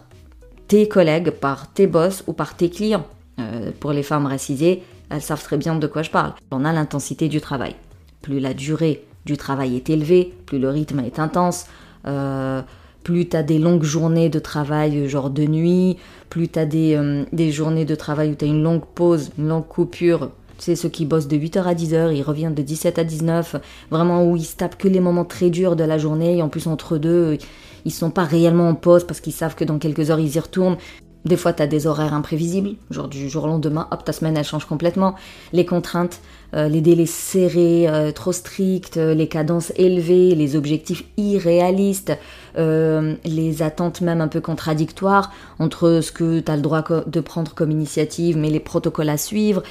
tes 0.67 0.87
collègues, 0.87 1.31
par 1.31 1.71
tes 1.71 1.87
boss 1.87 2.23
ou 2.27 2.33
par 2.33 2.55
tes 2.55 2.69
clients. 2.69 3.05
Euh, 3.39 3.71
pour 3.79 3.91
les 3.91 4.03
femmes 4.03 4.25
racisées, 4.25 4.83
elles 5.09 5.21
savent 5.21 5.43
très 5.43 5.57
bien 5.57 5.75
de 5.75 5.87
quoi 5.87 6.03
je 6.03 6.11
parle. 6.11 6.33
On 6.51 6.65
a 6.65 6.71
l'intensité 6.71 7.27
du 7.27 7.41
travail. 7.41 7.75
Plus 8.21 8.39
la 8.39 8.53
durée 8.53 9.03
du 9.25 9.37
travail 9.37 9.75
est 9.75 9.89
élevée, 9.89 10.33
plus 10.45 10.59
le 10.59 10.69
rythme 10.69 10.99
est 10.99 11.19
intense, 11.19 11.65
euh, 12.05 12.61
plus 13.09 13.27
tu 13.27 13.35
as 13.35 13.41
des 13.41 13.57
longues 13.57 13.81
journées 13.81 14.29
de 14.29 14.37
travail, 14.37 15.09
genre 15.09 15.31
de 15.31 15.43
nuit, 15.43 15.97
plus 16.29 16.47
tu 16.47 16.59
as 16.59 16.67
des, 16.67 16.93
euh, 16.95 17.25
des, 17.33 17.51
journées 17.51 17.83
de 17.83 17.95
travail 17.95 18.29
où 18.29 18.35
tu 18.35 18.45
as 18.45 18.47
une 18.47 18.61
longue 18.61 18.85
pause, 18.85 19.31
une 19.39 19.47
longue 19.47 19.67
coupure. 19.67 20.29
Tu 20.59 20.65
sais, 20.65 20.75
ceux 20.75 20.89
qui 20.89 21.07
bossent 21.07 21.27
de 21.27 21.35
8h 21.35 21.63
à 21.63 21.73
10h, 21.73 22.15
ils 22.15 22.21
reviennent 22.21 22.53
de 22.53 22.61
17 22.61 22.99
à 22.99 23.03
19, 23.03 23.55
vraiment 23.89 24.29
où 24.29 24.35
ils 24.35 24.45
se 24.45 24.55
tapent 24.55 24.77
que 24.77 24.87
les 24.87 24.99
moments 24.99 25.25
très 25.25 25.49
durs 25.49 25.75
de 25.75 25.83
la 25.83 25.97
journée, 25.97 26.37
et 26.37 26.43
en 26.43 26.49
plus 26.49 26.67
entre 26.67 26.99
deux, 26.99 27.39
ils 27.83 27.91
sont 27.91 28.11
pas 28.11 28.25
réellement 28.25 28.69
en 28.69 28.75
pause 28.75 29.05
parce 29.05 29.21
qu'ils 29.21 29.33
savent 29.33 29.55
que 29.55 29.63
dans 29.63 29.79
quelques 29.79 30.11
heures 30.11 30.19
ils 30.19 30.35
y 30.35 30.39
retournent. 30.39 30.77
Des 31.25 31.35
fois, 31.35 31.51
tu 31.51 31.63
as 31.63 31.67
des 31.67 31.87
horaires 31.87 32.13
imprévisibles, 32.13 32.75
genre 32.91 33.07
du 33.07 33.27
jour 33.27 33.45
au 33.45 33.47
lendemain, 33.47 33.87
hop, 33.89 34.05
ta 34.05 34.13
semaine 34.13 34.37
elle 34.37 34.45
change 34.45 34.65
complètement. 34.65 35.15
Les 35.51 35.65
contraintes, 35.65 36.21
euh, 36.21 36.38
les 36.53 36.81
délais 36.81 37.05
serrés, 37.05 37.87
euh, 37.87 38.11
trop 38.11 38.31
stricts, 38.31 38.97
euh, 38.97 39.13
les 39.13 39.27
cadences 39.27 39.71
élevées, 39.75 40.35
les 40.35 40.55
objectifs 40.55 41.03
irréalistes, 41.17 42.17
les 42.55 43.61
attentes 43.61 44.01
même 44.01 44.19
un 44.19 44.27
peu 44.27 44.41
contradictoires 44.41 45.31
entre 45.59 46.01
ce 46.01 46.11
que 46.11 46.41
tu 46.41 46.51
as 46.51 46.57
le 46.57 46.61
droit 46.61 46.83
de 47.07 47.19
prendre 47.21 47.53
comme 47.53 47.71
initiative, 47.71 48.35
mais 48.35 48.49
les 48.49 48.59
protocoles 48.59 49.07
à 49.07 49.17
suivre. 49.17 49.63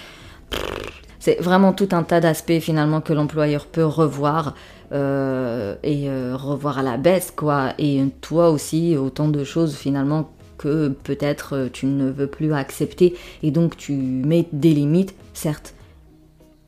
C'est 1.19 1.39
vraiment 1.43 1.75
tout 1.75 1.89
un 1.93 2.03
tas 2.03 2.21
d'aspects 2.21 2.61
finalement 2.61 3.03
que 3.03 3.13
l'employeur 3.13 3.67
peut 3.67 3.85
revoir 3.85 4.55
et 4.91 6.09
revoir 6.33 6.79
à 6.79 6.83
la 6.83 6.97
baisse, 6.97 7.31
quoi. 7.37 7.75
Et 7.79 8.03
toi 8.23 8.49
aussi, 8.49 8.97
autant 8.97 9.29
de 9.29 9.45
choses 9.45 9.77
finalement 9.77 10.31
que 10.59 10.89
peut-être 10.89 11.57
euh, 11.57 11.69
tu 11.73 11.87
ne 11.87 12.11
veux 12.11 12.27
plus 12.27 12.53
accepter 12.53 13.17
et 13.43 13.51
donc 13.51 13.77
tu 13.77 13.93
mets 13.93 14.47
des 14.53 14.75
limites, 14.75 15.15
certes. 15.33 15.75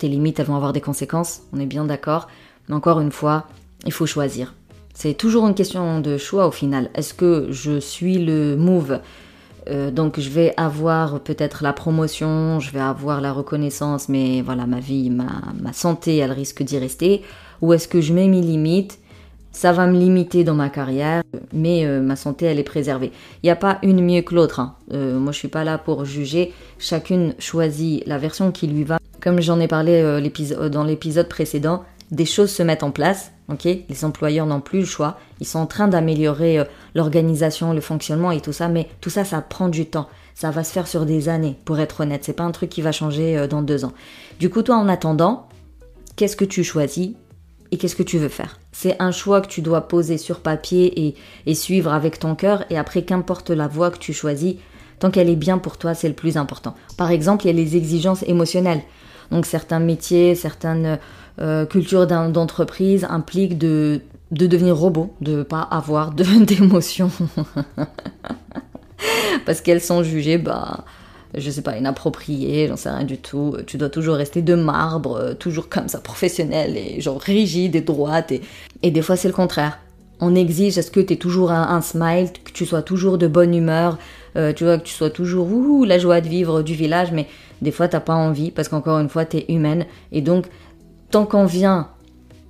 Tes 0.00 0.08
limites, 0.08 0.40
elles 0.40 0.46
vont 0.46 0.56
avoir 0.56 0.72
des 0.72 0.80
conséquences, 0.80 1.42
on 1.52 1.60
est 1.60 1.66
bien 1.66 1.84
d'accord, 1.84 2.26
mais 2.68 2.74
encore 2.74 3.00
une 3.00 3.12
fois, 3.12 3.46
il 3.84 3.92
faut 3.92 4.06
choisir. 4.06 4.54
C'est 4.94 5.12
toujours 5.12 5.46
une 5.46 5.54
question 5.54 6.00
de 6.00 6.16
choix 6.16 6.46
au 6.46 6.50
final. 6.50 6.88
Est-ce 6.94 7.12
que 7.12 7.48
je 7.50 7.78
suis 7.78 8.18
le 8.18 8.56
move 8.56 9.00
euh, 9.68 9.90
donc 9.90 10.18
je 10.18 10.30
vais 10.30 10.54
avoir 10.56 11.20
peut-être 11.20 11.62
la 11.62 11.74
promotion, 11.74 12.60
je 12.60 12.72
vais 12.72 12.80
avoir 12.80 13.20
la 13.20 13.30
reconnaissance, 13.30 14.08
mais 14.08 14.40
voilà, 14.40 14.64
ma 14.64 14.80
vie, 14.80 15.10
ma, 15.10 15.42
ma 15.60 15.74
santé, 15.74 16.16
elle 16.16 16.32
risque 16.32 16.62
d'y 16.62 16.78
rester. 16.78 17.22
Ou 17.60 17.74
est-ce 17.74 17.86
que 17.86 18.00
je 18.00 18.14
mets 18.14 18.26
mes 18.26 18.40
limites? 18.40 18.98
Ça 19.52 19.72
va 19.72 19.86
me 19.86 19.98
limiter 19.98 20.44
dans 20.44 20.54
ma 20.54 20.70
carrière, 20.70 21.22
mais 21.52 21.84
euh, 21.84 22.00
ma 22.00 22.16
santé, 22.16 22.46
elle 22.46 22.58
est 22.58 22.64
préservée. 22.64 23.12
Il 23.42 23.46
n'y 23.46 23.50
a 23.50 23.56
pas 23.56 23.78
une 23.82 24.02
mieux 24.02 24.22
que 24.22 24.34
l'autre. 24.34 24.60
Hein. 24.60 24.76
Euh, 24.92 25.18
moi, 25.18 25.32
je 25.32 25.38
suis 25.38 25.48
pas 25.48 25.62
là 25.62 25.76
pour 25.76 26.06
juger. 26.06 26.54
Chacune 26.78 27.34
choisit 27.38 28.02
la 28.06 28.16
version 28.16 28.52
qui 28.52 28.66
lui 28.66 28.84
va. 28.84 28.98
Comme 29.20 29.40
j'en 29.40 29.60
ai 29.60 29.68
parlé 29.68 30.00
euh, 30.02 30.68
dans 30.68 30.84
l'épisode 30.84 31.28
précédent, 31.28 31.84
des 32.10 32.24
choses 32.24 32.50
se 32.50 32.62
mettent 32.62 32.82
en 32.82 32.90
place. 32.90 33.32
Ok, 33.48 33.64
les 33.64 34.04
employeurs 34.04 34.46
n'ont 34.46 34.60
plus 34.60 34.80
le 34.80 34.86
choix. 34.86 35.18
Ils 35.40 35.46
sont 35.46 35.58
en 35.58 35.66
train 35.66 35.88
d'améliorer 35.88 36.64
l'organisation, 36.94 37.72
le 37.72 37.80
fonctionnement 37.80 38.30
et 38.30 38.40
tout 38.40 38.52
ça, 38.52 38.68
mais 38.68 38.88
tout 39.00 39.10
ça, 39.10 39.24
ça 39.24 39.40
prend 39.40 39.68
du 39.68 39.86
temps. 39.86 40.08
Ça 40.34 40.52
va 40.52 40.62
se 40.62 40.72
faire 40.72 40.86
sur 40.86 41.04
des 41.04 41.28
années, 41.28 41.56
pour 41.64 41.80
être 41.80 42.00
honnête. 42.00 42.22
C'est 42.24 42.32
pas 42.32 42.44
un 42.44 42.52
truc 42.52 42.70
qui 42.70 42.80
va 42.80 42.92
changer 42.92 43.48
dans 43.48 43.62
deux 43.62 43.84
ans. 43.84 43.92
Du 44.38 44.50
coup, 44.50 44.62
toi, 44.62 44.76
en 44.76 44.88
attendant, 44.88 45.48
qu'est-ce 46.20 46.36
que 46.36 46.44
tu 46.44 46.64
choisis 46.64 47.12
et 47.70 47.78
qu'est-ce 47.78 47.96
que 47.96 48.02
tu 48.02 48.18
veux 48.18 48.28
faire? 48.28 48.58
C'est 48.72 49.00
un 49.00 49.10
choix 49.10 49.40
que 49.40 49.48
tu 49.48 49.62
dois 49.62 49.88
poser 49.88 50.18
sur 50.18 50.40
papier 50.40 51.14
et, 51.46 51.54
suivre 51.54 51.92
avec 51.92 52.18
ton 52.18 52.34
cœur 52.34 52.64
et 52.70 52.76
après 52.76 53.02
qu'importe 53.02 53.48
la 53.48 53.68
voie 53.68 53.90
que 53.90 53.98
tu 53.98 54.12
choisis, 54.12 54.56
tant 54.98 55.10
qu'elle 55.10 55.30
est 55.30 55.36
bien 55.36 55.58
pour 55.58 55.78
toi, 55.78 55.94
c'est 55.94 56.08
le 56.08 56.14
plus 56.14 56.36
important. 56.36 56.74
Par 56.98 57.10
exemple, 57.10 57.44
il 57.44 57.48
y 57.48 57.50
a 57.50 57.54
les 57.54 57.76
exigences 57.76 58.22
émotionnelles. 58.24 58.82
Donc 59.30 59.46
certains 59.46 59.78
métiers, 59.78 60.34
certaines 60.34 60.98
euh, 61.40 61.64
cultures 61.66 62.06
d'entreprise 62.06 63.06
impliquent 63.08 63.58
de, 63.58 64.00
de 64.30 64.46
devenir 64.46 64.76
robot, 64.76 65.14
de 65.20 65.42
pas 65.42 65.62
avoir 65.62 66.10
d'émotions. 66.12 67.10
Parce 69.46 69.60
qu'elles 69.60 69.80
sont 69.80 70.02
jugées, 70.02 70.38
bah, 70.38 70.84
je 71.34 71.50
sais 71.50 71.62
pas, 71.62 71.76
inapproprié, 71.76 72.68
j'en 72.68 72.76
sais 72.76 72.90
rien 72.90 73.04
du 73.04 73.18
tout. 73.18 73.56
Tu 73.66 73.78
dois 73.78 73.88
toujours 73.88 74.16
rester 74.16 74.42
de 74.42 74.54
marbre, 74.54 75.16
euh, 75.16 75.34
toujours 75.34 75.68
comme 75.68 75.88
ça, 75.88 75.98
professionnel 75.98 76.76
et 76.76 77.00
genre 77.00 77.20
rigide 77.20 77.76
et 77.76 77.80
droite. 77.80 78.32
Et, 78.32 78.42
et 78.82 78.90
des 78.90 79.02
fois, 79.02 79.16
c'est 79.16 79.28
le 79.28 79.34
contraire. 79.34 79.78
On 80.20 80.34
exige 80.34 80.76
à 80.76 80.82
ce 80.82 80.90
que 80.90 81.00
tu 81.00 81.14
aies 81.14 81.16
toujours 81.16 81.50
un, 81.50 81.80
smile, 81.80 82.28
que 82.44 82.52
tu 82.52 82.66
sois 82.66 82.82
toujours 82.82 83.16
de 83.16 83.26
bonne 83.26 83.54
humeur, 83.54 83.96
euh, 84.36 84.52
tu 84.52 84.64
vois, 84.64 84.78
que 84.78 84.84
tu 84.84 84.94
sois 84.94 85.10
toujours 85.10 85.50
ouh, 85.52 85.84
la 85.84 85.98
joie 85.98 86.20
de 86.20 86.28
vivre 86.28 86.62
du 86.62 86.74
village, 86.74 87.12
mais 87.12 87.26
des 87.62 87.70
fois, 87.70 87.88
t'as 87.88 88.00
pas 88.00 88.14
envie 88.14 88.50
parce 88.50 88.68
qu'encore 88.68 88.98
une 88.98 89.08
fois, 89.08 89.24
tu 89.24 89.38
es 89.38 89.46
humaine. 89.48 89.86
Et 90.12 90.22
donc, 90.22 90.46
tant 91.10 91.26
qu'on 91.26 91.44
vient 91.44 91.88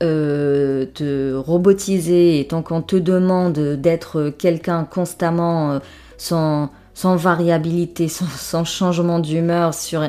euh, 0.03 0.87
te 0.95 1.35
robotiser 1.35 2.41
et 2.41 2.47
tant 2.47 2.63
qu'on 2.63 2.83
te 2.83 2.97
demande 2.97 3.59
d'être 3.59 4.31
quelqu'un 4.39 4.85
constamment 4.85 5.81
sans 6.17 6.71
sans 7.01 7.17
variabilité, 7.17 8.09
sans, 8.09 8.65
changement 8.65 9.21
d'humeur, 9.21 9.73
sur... 9.73 10.03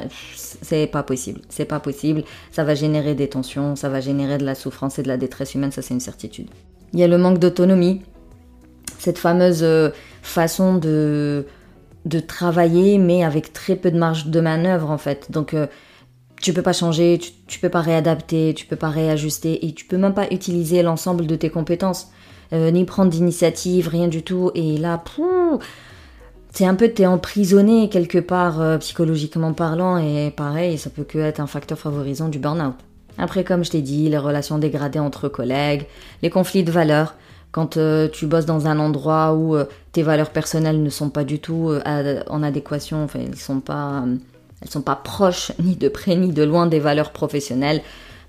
c'est 0.62 0.88
pas 0.88 1.04
possible. 1.04 1.40
C'est 1.48 1.64
pas 1.64 1.80
possible. 1.80 2.24
Ça 2.52 2.66
va 2.66 2.76
générer 2.76 3.16
des 3.16 3.30
tensions, 3.30 3.78
ça 3.78 3.88
va 3.88 4.02
générer 4.02 4.38
de 4.38 4.44
la 4.44 4.56
souffrance 4.56 5.00
et 5.00 5.04
de 5.04 5.08
la 5.08 5.16
détresse 5.16 5.56
humaine, 5.56 5.72
ça 5.72 5.82
c'est 5.82 5.94
une 5.94 6.02
certitude. 6.02 6.48
Il 6.92 7.00
y 7.00 7.04
a 7.04 7.08
le 7.08 7.18
manque 7.18 7.40
d'autonomie, 7.40 8.02
cette 9.00 9.18
fameuse 9.18 9.64
euh, 9.64 9.92
façon 10.22 10.76
de, 10.76 11.46
de 12.06 12.20
travailler, 12.20 12.98
mais 12.98 13.24
avec 13.24 13.54
très 13.54 13.76
peu 13.76 13.92
de 13.92 13.98
marge 13.98 14.28
de 14.28 14.40
manœuvre 14.40 14.90
en 14.90 14.98
fait. 14.98 15.32
Donc 15.32 15.54
euh, 15.54 15.68
tu 16.42 16.54
peux 16.54 16.64
pas 16.64 16.74
changer, 16.74 17.20
tu, 17.48 17.60
peux 17.60 17.70
pas 17.70 17.82
réadapter, 17.82 18.54
tu 18.56 18.66
peux 18.66 18.76
pas 18.76 18.90
réajuster 18.90 19.66
et 19.66 19.74
tu 19.74 19.86
peux 19.86 19.98
même 19.98 20.14
pas 20.14 20.28
utiliser 20.32 20.82
l'ensemble 20.82 21.28
de 21.28 21.36
tes 21.36 21.50
compétences, 21.50 22.12
euh, 22.54 22.72
ni 22.72 22.84
prendre 22.84 23.12
d'initiative, 23.12 23.88
rien 23.88 24.08
du 24.08 24.24
tout. 24.24 24.52
Et 24.56 24.78
là, 24.78 25.04
c'est 26.52 26.66
un 26.66 26.76
peu 26.76 26.90
t'es 26.90 27.06
emprisonné 27.06 27.90
quelque 27.90 28.18
part 28.18 28.60
euh, 28.60 28.78
psychologiquement 28.80 29.54
parlant 29.54 29.98
et 29.98 30.32
pareil 30.32 30.78
ça 30.78 30.90
peut 30.90 31.04
que 31.04 31.20
être 31.20 31.40
un 31.40 31.48
facteur 31.48 31.78
favorisant 31.78 32.30
du 32.30 32.40
burn-out. 32.40 32.76
Après 33.18 33.44
comme 33.44 33.64
je 33.64 33.72
t'ai 33.72 33.82
dit, 33.82 34.10
les 34.10 34.18
relations 34.18 34.58
dégradées 34.58 35.00
entre 35.00 35.30
collègues, 35.30 35.86
les 36.24 36.30
conflits 36.32 36.64
de 36.64 36.72
valeurs, 36.72 37.16
quand 37.52 37.78
euh, 37.78 38.08
tu 38.08 38.28
bosses 38.28 38.46
dans 38.46 38.68
un 38.68 38.80
endroit 38.80 39.34
où 39.34 39.56
euh, 39.56 39.66
tes 39.92 40.04
valeurs 40.04 40.30
personnelles 40.30 40.82
ne 40.82 40.90
sont 40.90 41.10
pas 41.10 41.24
du 41.24 41.40
tout 41.40 41.72
en 41.86 42.44
adéquation, 42.44 43.04
enfin 43.04 43.20
elles 43.26 43.36
sont 43.36 43.60
pas 43.60 44.06
sont 44.70 44.82
pas 44.82 44.96
proches 44.96 45.52
ni 45.60 45.76
de 45.76 45.90
près 45.90 46.16
ni 46.16 46.32
de 46.32 46.44
loin 46.44 46.68
des 46.68 46.80
valeurs 46.80 47.12
professionnelles, 47.12 47.82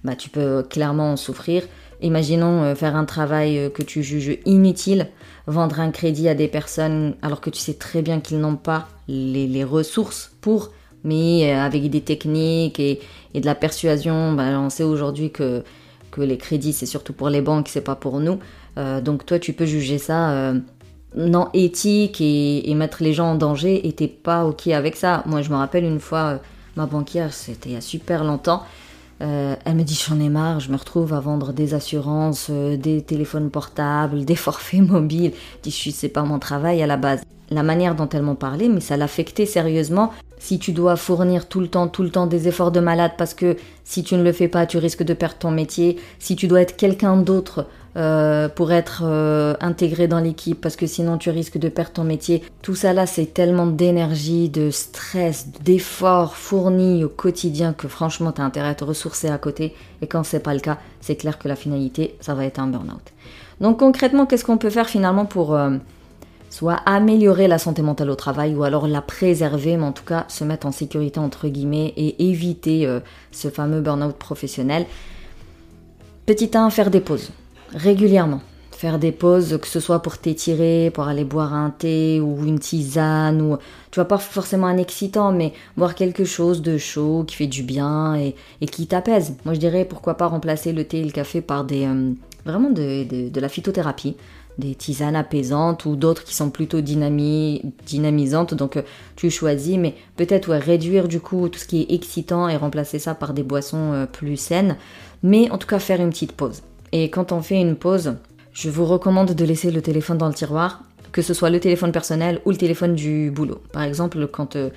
bah 0.04 0.16
tu 0.16 0.28
peux 0.28 0.62
clairement 0.62 1.12
en 1.12 1.16
souffrir. 1.16 1.62
Imaginons 2.00 2.74
faire 2.74 2.96
un 2.96 3.04
travail 3.04 3.70
que 3.72 3.84
tu 3.84 4.02
juges 4.02 4.38
inutile 4.44 5.06
vendre 5.46 5.80
un 5.80 5.90
crédit 5.90 6.28
à 6.28 6.34
des 6.34 6.48
personnes 6.48 7.14
alors 7.22 7.40
que 7.40 7.50
tu 7.50 7.58
sais 7.58 7.74
très 7.74 8.02
bien 8.02 8.20
qu'ils 8.20 8.38
n'ont 8.38 8.56
pas 8.56 8.88
les, 9.08 9.64
ressources 9.64 10.32
pour, 10.40 10.70
mais 11.04 11.52
euh, 11.52 11.60
avec 11.60 11.88
des 11.90 12.00
techniques 12.00 12.80
et, 12.80 13.00
de 13.34 13.46
la 13.46 13.54
persuasion, 13.54 14.32
ben, 14.32 14.58
on 14.58 14.70
sait 14.70 14.84
aujourd'hui 14.84 15.30
que, 15.30 15.62
que 16.10 16.20
les 16.20 16.38
crédits 16.38 16.72
c'est 16.72 16.86
surtout 16.86 17.12
pour 17.12 17.28
les 17.28 17.40
banques, 17.40 17.68
c'est 17.68 17.80
pas 17.80 17.96
pour 17.96 18.20
nous. 18.20 18.38
Euh, 18.78 19.00
donc 19.00 19.26
toi 19.26 19.38
tu 19.38 19.52
peux 19.52 19.66
juger 19.66 19.98
ça 19.98 20.30
euh, 20.30 20.58
non 21.14 21.48
éthique 21.52 22.22
et, 22.22 22.72
mettre 22.74 23.02
les 23.02 23.12
gens 23.12 23.32
en 23.32 23.34
danger 23.34 23.86
était 23.86 24.08
pas 24.08 24.44
ok 24.44 24.68
avec 24.68 24.96
ça. 24.96 25.22
Moi, 25.26 25.42
je 25.42 25.50
me 25.50 25.56
rappelle 25.56 25.84
une 25.84 26.00
fois, 26.00 26.18
euh, 26.18 26.38
ma 26.76 26.86
banquière, 26.86 27.34
c'était 27.34 27.68
il 27.68 27.72
y 27.74 27.76
a 27.76 27.82
super 27.82 28.24
longtemps, 28.24 28.62
elle 29.20 29.76
me 29.76 29.82
dit 29.82 29.94
j'en 29.94 30.18
ai 30.18 30.28
marre, 30.28 30.58
je 30.58 30.72
me 30.72 30.76
retrouve 30.76 31.12
à 31.12 31.20
vendre 31.20 31.52
des 31.52 31.74
assurances, 31.74 32.50
des 32.50 33.02
téléphones 33.02 33.50
portables, 33.50 34.24
des 34.24 34.34
forfaits 34.34 34.80
mobiles. 34.80 35.32
Je 35.58 35.70
dis 35.70 35.92
c'est 35.92 36.08
pas 36.08 36.22
mon 36.22 36.38
travail 36.38 36.82
à 36.82 36.86
la 36.86 36.96
base. 36.96 37.22
La 37.50 37.62
manière 37.62 37.94
dont 37.94 38.08
elle 38.08 38.22
m'en 38.22 38.34
parlait, 38.34 38.68
mais 38.68 38.80
ça 38.80 38.96
l'affectait 38.96 39.46
sérieusement. 39.46 40.12
Si 40.38 40.58
tu 40.58 40.72
dois 40.72 40.96
fournir 40.96 41.46
tout 41.46 41.60
le 41.60 41.68
temps, 41.68 41.86
tout 41.86 42.02
le 42.02 42.10
temps 42.10 42.26
des 42.26 42.48
efforts 42.48 42.72
de 42.72 42.80
malade 42.80 43.12
parce 43.16 43.34
que 43.34 43.56
si 43.84 44.02
tu 44.02 44.16
ne 44.16 44.24
le 44.24 44.32
fais 44.32 44.48
pas, 44.48 44.66
tu 44.66 44.78
risques 44.78 45.04
de 45.04 45.14
perdre 45.14 45.36
ton 45.36 45.50
métier. 45.52 46.00
Si 46.18 46.34
tu 46.34 46.48
dois 46.48 46.62
être 46.62 46.76
quelqu'un 46.76 47.16
d'autre 47.16 47.66
euh, 47.94 48.48
pour 48.48 48.72
être 48.72 49.02
euh, 49.04 49.52
intégré 49.60 50.08
dans 50.08 50.18
l'équipe 50.18 50.58
parce 50.58 50.76
que 50.76 50.86
sinon 50.86 51.18
tu 51.18 51.28
risques 51.28 51.58
de 51.58 51.68
perdre 51.68 51.92
ton 51.92 52.04
métier. 52.04 52.42
Tout 52.62 52.74
ça 52.74 52.94
là, 52.94 53.04
c'est 53.04 53.34
tellement 53.34 53.66
d'énergie, 53.66 54.48
de 54.48 54.70
stress, 54.70 55.48
d'efforts 55.62 56.34
fournis 56.34 57.04
au 57.04 57.10
quotidien 57.10 57.74
que 57.74 57.88
franchement, 57.88 58.32
tu 58.32 58.40
as 58.40 58.44
intérêt 58.44 58.68
à 58.68 58.74
te 58.74 58.84
ressourcer 58.84 59.28
à 59.28 59.36
côté. 59.36 59.74
Et 60.00 60.06
quand 60.06 60.22
c'est 60.22 60.40
pas 60.40 60.54
le 60.54 60.60
cas, 60.60 60.78
c'est 61.02 61.16
clair 61.16 61.38
que 61.38 61.48
la 61.48 61.54
finalité, 61.54 62.16
ça 62.20 62.32
va 62.32 62.46
être 62.46 62.60
un 62.60 62.66
burn-out. 62.66 63.12
Donc 63.60 63.80
concrètement, 63.80 64.24
qu'est-ce 64.24 64.46
qu'on 64.46 64.56
peut 64.56 64.70
faire 64.70 64.88
finalement 64.88 65.26
pour 65.26 65.54
euh, 65.54 65.76
soit 66.48 66.80
améliorer 66.86 67.46
la 67.46 67.58
santé 67.58 67.82
mentale 67.82 68.08
au 68.08 68.16
travail 68.16 68.54
ou 68.54 68.64
alors 68.64 68.86
la 68.86 69.02
préserver, 69.02 69.76
mais 69.76 69.84
en 69.84 69.92
tout 69.92 70.04
cas 70.04 70.24
se 70.28 70.44
mettre 70.44 70.66
en 70.66 70.72
sécurité 70.72 71.20
entre 71.20 71.46
guillemets 71.46 71.92
et 71.98 72.30
éviter 72.30 72.88
ce 73.32 73.48
fameux 73.48 73.82
burn-out 73.82 74.16
professionnel? 74.16 74.86
Petit 76.24 76.50
1, 76.54 76.70
faire 76.70 76.90
des 76.90 77.00
pauses 77.00 77.32
régulièrement. 77.74 78.40
Faire 78.70 78.98
des 78.98 79.12
pauses, 79.12 79.58
que 79.60 79.68
ce 79.68 79.78
soit 79.78 80.00
pour 80.00 80.18
t'étirer, 80.18 80.90
pour 80.92 81.06
aller 81.06 81.24
boire 81.24 81.54
un 81.54 81.70
thé 81.70 82.20
ou 82.20 82.44
une 82.44 82.58
tisane, 82.58 83.40
ou 83.40 83.56
tu 83.90 84.00
vois 84.00 84.08
pas 84.08 84.18
forcément 84.18 84.66
un 84.66 84.76
excitant, 84.76 85.30
mais 85.30 85.52
boire 85.76 85.94
quelque 85.94 86.24
chose 86.24 86.62
de 86.62 86.78
chaud 86.78 87.22
qui 87.24 87.36
fait 87.36 87.46
du 87.46 87.62
bien 87.62 88.16
et, 88.16 88.34
qui 88.66 88.88
t'apaise. 88.88 89.36
Moi 89.44 89.54
je 89.54 89.60
dirais 89.60 89.84
pourquoi 89.84 90.16
pas 90.16 90.26
remplacer 90.26 90.72
le 90.72 90.84
thé 90.84 90.98
et 90.98 91.04
le 91.04 91.12
café 91.12 91.40
par 91.40 91.64
des 91.64 91.86
euh, 91.86 92.12
vraiment 92.44 92.70
de, 92.70 93.40
la 93.40 93.48
phytothérapie, 93.48 94.16
des 94.58 94.74
tisanes 94.74 95.14
apaisantes 95.14 95.84
ou 95.84 95.94
d'autres 95.94 96.24
qui 96.24 96.34
sont 96.34 96.50
plutôt 96.50 96.80
dynamisantes. 96.80 98.54
Donc 98.54 98.76
euh, 98.76 98.82
tu 99.14 99.30
choisis, 99.30 99.76
mais 99.78 99.94
peut-être 100.16 100.54
réduire 100.54 101.06
du 101.06 101.20
coup 101.20 101.48
tout 101.48 101.60
ce 101.60 101.66
qui 101.66 101.82
est 101.82 101.94
excitant 101.94 102.48
et 102.48 102.56
remplacer 102.56 102.98
ça 102.98 103.14
par 103.14 103.32
des 103.32 103.44
boissons 103.44 103.92
euh, 103.92 104.06
plus 104.06 104.36
saines. 104.36 104.76
Mais 105.22 105.50
en 105.50 105.58
tout 105.58 105.68
cas 105.68 105.78
faire 105.78 106.00
une 106.00 106.10
petite 106.10 106.32
pause. 106.32 106.62
Et 106.92 107.10
quand 107.10 107.32
on 107.32 107.40
fait 107.40 107.60
une 107.60 107.76
pause, 107.76 108.16
je 108.52 108.70
vous 108.70 108.84
recommande 108.84 109.32
de 109.32 109.44
laisser 109.44 109.70
le 109.70 109.80
téléphone 109.80 110.18
dans 110.18 110.28
le 110.28 110.34
tiroir, 110.34 110.82
que 111.10 111.22
ce 111.22 111.34
soit 111.34 111.50
le 111.50 111.60
téléphone 111.60 111.92
personnel 111.92 112.40
ou 112.44 112.50
le 112.50 112.56
téléphone 112.56 112.94
du 112.94 113.30
boulot. 113.30 113.62
Par 113.72 113.82
exemple, 113.82 114.26
quand, 114.28 114.56
euh, 114.56 114.70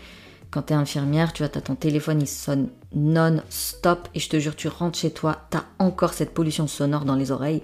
quand 0.50 0.63
tu 0.63 0.74
es 0.74 0.75
infirmière, 0.75 1.34
tu 1.34 1.43
vois, 1.43 1.51
as 1.53 1.62
ton 1.62 1.75
téléphone, 1.75 2.22
il 2.22 2.27
sonne 2.27 2.69
non-stop 2.93 4.07
et 4.15 4.19
je 4.19 4.29
te 4.29 4.39
jure, 4.39 4.55
tu 4.55 4.69
rentres 4.69 4.98
chez 4.98 5.12
toi, 5.12 5.41
tu 5.51 5.57
as 5.57 5.65
encore 5.79 6.13
cette 6.13 6.34
pollution 6.34 6.67
sonore 6.67 7.05
dans 7.05 7.15
les 7.15 7.31
oreilles. 7.31 7.62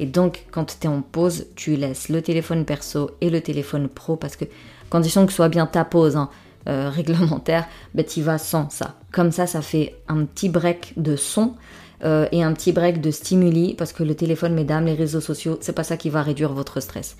Et 0.00 0.06
donc, 0.06 0.46
quand 0.50 0.76
tu 0.80 0.86
es 0.86 0.90
en 0.90 1.02
pause, 1.02 1.46
tu 1.54 1.76
laisses 1.76 2.08
le 2.08 2.20
téléphone 2.20 2.64
perso 2.64 3.12
et 3.20 3.30
le 3.30 3.40
téléphone 3.40 3.88
pro 3.88 4.16
parce 4.16 4.34
que, 4.34 4.44
condition 4.90 5.24
que 5.24 5.30
ce 5.30 5.36
soit 5.36 5.48
bien 5.48 5.66
ta 5.66 5.84
pause 5.84 6.16
hein, 6.16 6.30
euh, 6.68 6.90
réglementaire, 6.94 7.66
ben, 7.94 8.04
tu 8.04 8.22
vas 8.22 8.38
sans 8.38 8.70
ça. 8.70 8.96
Comme 9.12 9.30
ça, 9.30 9.46
ça 9.46 9.62
fait 9.62 9.94
un 10.08 10.24
petit 10.24 10.48
break 10.48 10.94
de 10.96 11.14
son 11.14 11.54
euh, 12.04 12.26
et 12.32 12.42
un 12.42 12.52
petit 12.52 12.72
break 12.72 13.00
de 13.00 13.10
stimuli 13.10 13.74
parce 13.74 13.92
que 13.92 14.02
le 14.02 14.14
téléphone, 14.14 14.54
mesdames, 14.54 14.86
les 14.86 14.94
réseaux 14.94 15.20
sociaux, 15.20 15.58
c'est 15.60 15.72
pas 15.72 15.84
ça 15.84 15.96
qui 15.96 16.10
va 16.10 16.22
réduire 16.22 16.52
votre 16.52 16.80
stress. 16.80 17.16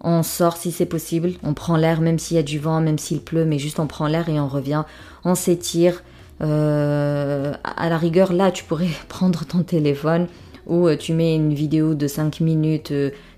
On 0.00 0.22
sort 0.22 0.56
si 0.56 0.72
c'est 0.72 0.86
possible, 0.86 1.32
on 1.42 1.54
prend 1.54 1.76
l'air 1.76 2.00
même 2.00 2.18
s'il 2.18 2.36
y 2.36 2.40
a 2.40 2.42
du 2.42 2.58
vent, 2.58 2.80
même 2.80 2.98
s'il 2.98 3.20
pleut, 3.20 3.44
mais 3.44 3.58
juste 3.58 3.78
on 3.78 3.86
prend 3.86 4.06
l'air 4.06 4.28
et 4.28 4.38
on 4.40 4.48
revient, 4.48 4.84
on 5.24 5.34
s'étire. 5.34 6.02
Euh, 6.40 7.52
à 7.62 7.88
la 7.88 7.98
rigueur, 7.98 8.32
là, 8.32 8.50
tu 8.50 8.64
pourrais 8.64 8.88
prendre 9.08 9.44
ton 9.44 9.62
téléphone 9.62 10.26
ou 10.66 10.86
euh, 10.86 10.96
tu 10.96 11.12
mets 11.12 11.34
une 11.34 11.54
vidéo 11.54 11.94
de 11.94 12.06
5 12.06 12.40
minutes 12.40 12.92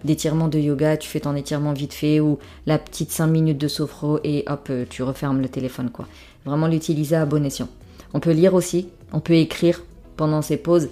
d'étirement 0.05 0.49
de 0.49 0.59
yoga, 0.59 0.97
tu 0.97 1.09
fais 1.09 1.21
ton 1.21 1.35
étirement 1.35 1.73
vite 1.73 1.95
fait 1.95 2.21
ou 2.21 2.39
la 2.67 2.79
petite 2.79 3.11
5 3.11 3.27
minutes 3.27 3.59
de 3.59 3.69
sophro 3.69 4.21
et 4.25 4.45
hop, 4.49 4.71
tu 4.91 5.03
refermes 5.03 5.41
le 5.41 5.49
téléphone 5.49 5.91
quoi. 5.91 6.07
Vraiment 6.45 6.67
l'utiliser 6.67 7.17
à 7.17 7.25
bon 7.25 7.45
escient. 7.45 7.69
On 8.13 8.21
peut 8.21 8.33
lire 8.33 8.55
aussi, 8.55 8.89
on 9.13 9.21
peut 9.21 9.35
écrire, 9.35 9.81
pendant 10.17 10.43
ces 10.43 10.57
pauses, 10.57 10.89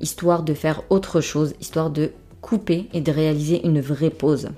histoire 0.00 0.42
de 0.42 0.54
faire 0.54 0.82
autre 0.90 1.20
chose, 1.20 1.54
histoire 1.60 1.90
de 1.90 2.10
couper 2.40 2.88
et 2.92 3.00
de 3.00 3.10
réaliser 3.10 3.66
une 3.66 3.80
vraie 3.80 4.10
pause. 4.10 4.50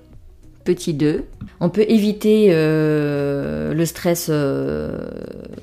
Petit 0.65 0.95
2, 0.95 1.25
on 1.61 1.69
peut 1.69 1.85
éviter 1.89 2.49
euh, 2.51 3.73
le 3.73 3.87
stress 3.87 4.27
euh, 4.29 5.09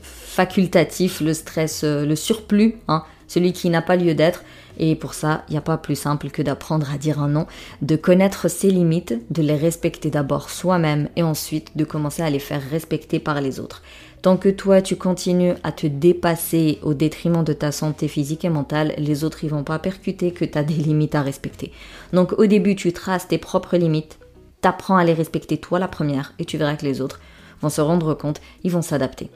facultatif, 0.01 1.19
le 1.19 1.33
stress, 1.33 1.83
euh, 1.83 2.05
le 2.05 2.15
surplus, 2.15 2.75
hein, 2.88 3.03
celui 3.27 3.51
qui 3.51 3.69
n'a 3.69 3.82
pas 3.82 3.97
lieu 3.97 4.13
d'être. 4.13 4.43
Et 4.79 4.95
pour 4.95 5.13
ça, 5.13 5.43
il 5.49 5.51
n'y 5.51 5.58
a 5.58 5.62
pas 5.62 5.77
plus 5.77 5.97
simple 5.97 6.29
que 6.29 6.41
d'apprendre 6.41 6.89
à 6.91 6.97
dire 6.97 7.21
un 7.21 7.27
non, 7.27 7.45
de 7.82 7.95
connaître 7.95 8.47
ses 8.47 8.71
limites, 8.71 9.13
de 9.29 9.41
les 9.41 9.58
respecter 9.58 10.10
d'abord 10.10 10.49
soi-même 10.49 11.10
et 11.15 11.23
ensuite 11.23 11.75
de 11.77 11.84
commencer 11.84 12.23
à 12.23 12.29
les 12.29 12.39
faire 12.39 12.62
respecter 12.71 13.19
par 13.19 13.41
les 13.41 13.60
autres. 13.60 13.84
Tant 14.23 14.38
que 14.38 14.47
toi, 14.47 14.81
tu 14.81 14.95
continues 14.95 15.55
à 15.63 15.73
te 15.73 15.86
dépasser 15.86 16.79
au 16.81 16.93
détriment 16.93 17.43
de 17.43 17.51
ta 17.51 17.73
santé 17.73 18.07
physique 18.07 18.45
et 18.45 18.49
mentale, 18.49 18.93
les 18.97 19.25
autres, 19.25 19.43
ils 19.43 19.49
vont 19.49 19.65
pas 19.65 19.79
percuter 19.79 20.31
que 20.31 20.45
tu 20.45 20.57
as 20.57 20.63
des 20.63 20.75
limites 20.75 21.13
à 21.13 21.21
respecter. 21.21 21.73
Donc 22.13 22.31
au 22.39 22.45
début, 22.45 22.77
tu 22.77 22.93
traces 22.93 23.27
tes 23.27 23.38
propres 23.38 23.75
limites, 23.75 24.19
t'apprends 24.62 24.95
à 24.95 25.03
les 25.03 25.13
respecter 25.13 25.57
toi 25.57 25.77
la 25.77 25.89
première, 25.89 26.33
et 26.39 26.45
tu 26.45 26.57
verras 26.57 26.77
que 26.77 26.86
les 26.86 27.01
autres 27.01 27.19
vont 27.59 27.67
se 27.67 27.81
rendre 27.81 28.13
compte, 28.13 28.39
ils 28.63 28.71
vont 28.71 28.81
s'adapter. 28.81 29.29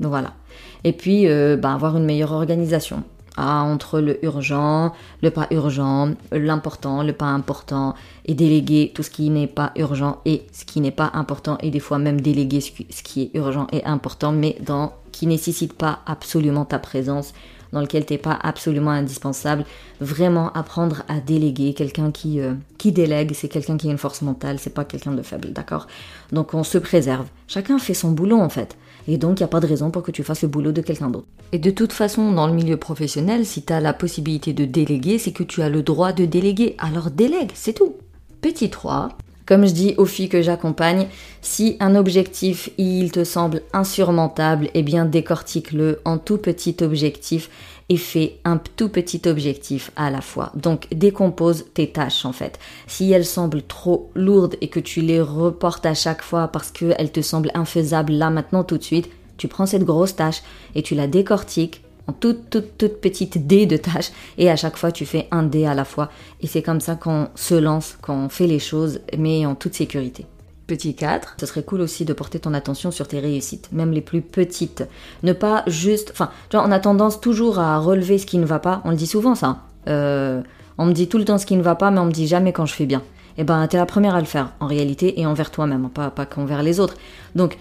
Voilà. 0.00 0.34
Et 0.82 0.92
puis, 0.92 1.28
euh, 1.28 1.56
bah, 1.56 1.72
avoir 1.72 1.96
une 1.96 2.04
meilleure 2.04 2.32
organisation. 2.32 3.04
Entre 3.36 4.00
le 4.00 4.24
urgent, 4.24 4.92
le 5.20 5.30
pas 5.30 5.48
urgent, 5.50 6.10
l'important, 6.30 7.02
le 7.02 7.12
pas 7.12 7.26
important, 7.26 7.94
et 8.26 8.34
déléguer 8.34 8.92
tout 8.94 9.02
ce 9.02 9.10
qui 9.10 9.28
n'est 9.28 9.48
pas 9.48 9.72
urgent 9.76 10.20
et 10.24 10.46
ce 10.52 10.64
qui 10.64 10.80
n'est 10.80 10.92
pas 10.92 11.10
important, 11.14 11.58
et 11.60 11.70
des 11.70 11.80
fois 11.80 11.98
même 11.98 12.20
déléguer 12.20 12.60
ce 12.60 13.02
qui 13.02 13.22
est 13.22 13.30
urgent 13.34 13.66
et 13.72 13.84
important, 13.84 14.30
mais 14.30 14.56
dans 14.60 14.92
qui 15.10 15.26
nécessite 15.26 15.72
pas 15.72 16.00
absolument 16.06 16.64
ta 16.64 16.78
présence, 16.78 17.34
dans 17.74 17.80
lequel 17.80 18.06
t'es 18.06 18.18
pas 18.18 18.38
absolument 18.42 18.92
indispensable. 18.92 19.64
Vraiment 20.00 20.52
apprendre 20.52 21.02
à 21.08 21.20
déléguer. 21.20 21.74
Quelqu'un 21.74 22.12
qui, 22.12 22.40
euh, 22.40 22.54
qui 22.78 22.92
délègue, 22.92 23.32
c'est 23.34 23.48
quelqu'un 23.48 23.76
qui 23.76 23.88
a 23.88 23.90
une 23.90 23.98
force 23.98 24.22
mentale, 24.22 24.58
c'est 24.58 24.72
pas 24.72 24.84
quelqu'un 24.84 25.12
de 25.12 25.22
faible, 25.22 25.52
d'accord? 25.52 25.88
Donc 26.32 26.54
on 26.54 26.62
se 26.62 26.78
préserve. 26.78 27.26
Chacun 27.48 27.78
fait 27.78 27.94
son 27.94 28.12
boulot 28.12 28.38
en 28.38 28.48
fait. 28.48 28.76
Et 29.06 29.18
donc, 29.18 29.38
il 29.38 29.42
n'y 29.42 29.44
a 29.44 29.48
pas 29.48 29.60
de 29.60 29.66
raison 29.66 29.90
pour 29.90 30.02
que 30.02 30.10
tu 30.10 30.22
fasses 30.22 30.42
le 30.42 30.48
boulot 30.48 30.72
de 30.72 30.80
quelqu'un 30.80 31.10
d'autre. 31.10 31.26
Et 31.52 31.58
de 31.58 31.70
toute 31.70 31.92
façon, 31.92 32.32
dans 32.32 32.46
le 32.46 32.54
milieu 32.54 32.76
professionnel, 32.76 33.44
si 33.44 33.62
tu 33.62 33.72
as 33.72 33.80
la 33.80 33.92
possibilité 33.92 34.52
de 34.52 34.64
déléguer, 34.64 35.18
c'est 35.18 35.32
que 35.32 35.42
tu 35.42 35.62
as 35.62 35.68
le 35.68 35.82
droit 35.82 36.12
de 36.12 36.24
déléguer. 36.24 36.74
Alors 36.78 37.10
délègue, 37.10 37.50
c'est 37.54 37.74
tout. 37.74 37.96
Petit 38.40 38.70
3. 38.70 39.10
Comme 39.46 39.66
je 39.66 39.72
dis 39.72 39.94
aux 39.98 40.06
filles 40.06 40.30
que 40.30 40.40
j'accompagne, 40.40 41.06
si 41.42 41.76
un 41.78 41.96
objectif 41.96 42.70
il 42.78 43.12
te 43.12 43.24
semble 43.24 43.60
insurmontable, 43.74 44.70
eh 44.72 44.82
bien 44.82 45.04
décortique-le 45.04 46.00
en 46.06 46.16
tout 46.16 46.38
petit 46.38 46.76
objectif 46.80 47.50
et 47.90 47.98
fais 47.98 48.38
un 48.44 48.58
tout 48.76 48.88
petit 48.88 49.20
objectif 49.26 49.90
à 49.96 50.10
la 50.10 50.22
fois. 50.22 50.50
Donc 50.54 50.88
décompose 50.94 51.66
tes 51.74 51.90
tâches 51.90 52.24
en 52.24 52.32
fait. 52.32 52.58
Si 52.86 53.12
elles 53.12 53.26
semblent 53.26 53.62
trop 53.62 54.10
lourdes 54.14 54.56
et 54.62 54.68
que 54.68 54.80
tu 54.80 55.02
les 55.02 55.20
reportes 55.20 55.84
à 55.84 55.94
chaque 55.94 56.22
fois 56.22 56.48
parce 56.48 56.70
qu'elles 56.70 57.12
te 57.12 57.20
semblent 57.20 57.52
infaisables 57.52 58.14
là 58.14 58.30
maintenant 58.30 58.64
tout 58.64 58.78
de 58.78 58.82
suite, 58.82 59.10
tu 59.36 59.48
prends 59.48 59.66
cette 59.66 59.84
grosse 59.84 60.16
tâche 60.16 60.42
et 60.74 60.82
tu 60.82 60.94
la 60.94 61.06
décortiques 61.06 61.83
en 62.06 62.12
toute, 62.12 62.50
toute, 62.50 62.76
toute 62.76 63.00
petite 63.00 63.46
dé 63.46 63.66
de 63.66 63.76
tâches 63.76 64.10
et 64.38 64.50
à 64.50 64.56
chaque 64.56 64.76
fois 64.76 64.92
tu 64.92 65.06
fais 65.06 65.28
un 65.30 65.42
dé 65.42 65.66
à 65.66 65.74
la 65.74 65.84
fois. 65.84 66.10
Et 66.40 66.46
c'est 66.46 66.62
comme 66.62 66.80
ça 66.80 66.94
qu'on 66.94 67.28
se 67.34 67.54
lance, 67.54 67.96
qu'on 68.02 68.28
fait 68.28 68.46
les 68.46 68.58
choses, 68.58 69.00
mais 69.16 69.46
en 69.46 69.54
toute 69.54 69.74
sécurité. 69.74 70.26
Petit 70.66 70.94
4, 70.94 71.36
ce 71.38 71.44
serait 71.44 71.62
cool 71.62 71.82
aussi 71.82 72.06
de 72.06 72.14
porter 72.14 72.38
ton 72.38 72.54
attention 72.54 72.90
sur 72.90 73.06
tes 73.06 73.20
réussites, 73.20 73.68
même 73.70 73.92
les 73.92 74.00
plus 74.00 74.22
petites. 74.22 74.84
Ne 75.22 75.34
pas 75.34 75.62
juste... 75.66 76.10
Enfin, 76.12 76.30
tu 76.48 76.56
vois, 76.56 76.66
on 76.66 76.72
a 76.72 76.80
tendance 76.80 77.20
toujours 77.20 77.58
à 77.58 77.78
relever 77.78 78.16
ce 78.16 78.24
qui 78.24 78.38
ne 78.38 78.46
va 78.46 78.58
pas. 78.58 78.80
On 78.84 78.90
le 78.90 78.96
dit 78.96 79.06
souvent, 79.06 79.34
ça. 79.34 79.58
Euh, 79.88 80.40
on 80.78 80.86
me 80.86 80.92
dit 80.92 81.06
tout 81.06 81.18
le 81.18 81.26
temps 81.26 81.36
ce 81.36 81.44
qui 81.44 81.56
ne 81.56 81.62
va 81.62 81.74
pas, 81.74 81.90
mais 81.90 82.00
on 82.00 82.06
me 82.06 82.12
dit 82.12 82.26
jamais 82.26 82.54
quand 82.54 82.64
je 82.64 82.72
fais 82.72 82.86
bien. 82.86 83.02
Eh 83.36 83.44
ben, 83.44 83.66
t'es 83.66 83.76
la 83.76 83.84
première 83.84 84.14
à 84.14 84.20
le 84.20 84.26
faire, 84.26 84.52
en 84.60 84.66
réalité, 84.66 85.20
et 85.20 85.26
envers 85.26 85.50
toi-même, 85.50 85.90
pas, 85.90 86.10
pas 86.10 86.24
qu'envers 86.24 86.62
les 86.62 86.80
autres. 86.80 86.94
Donc, 87.34 87.58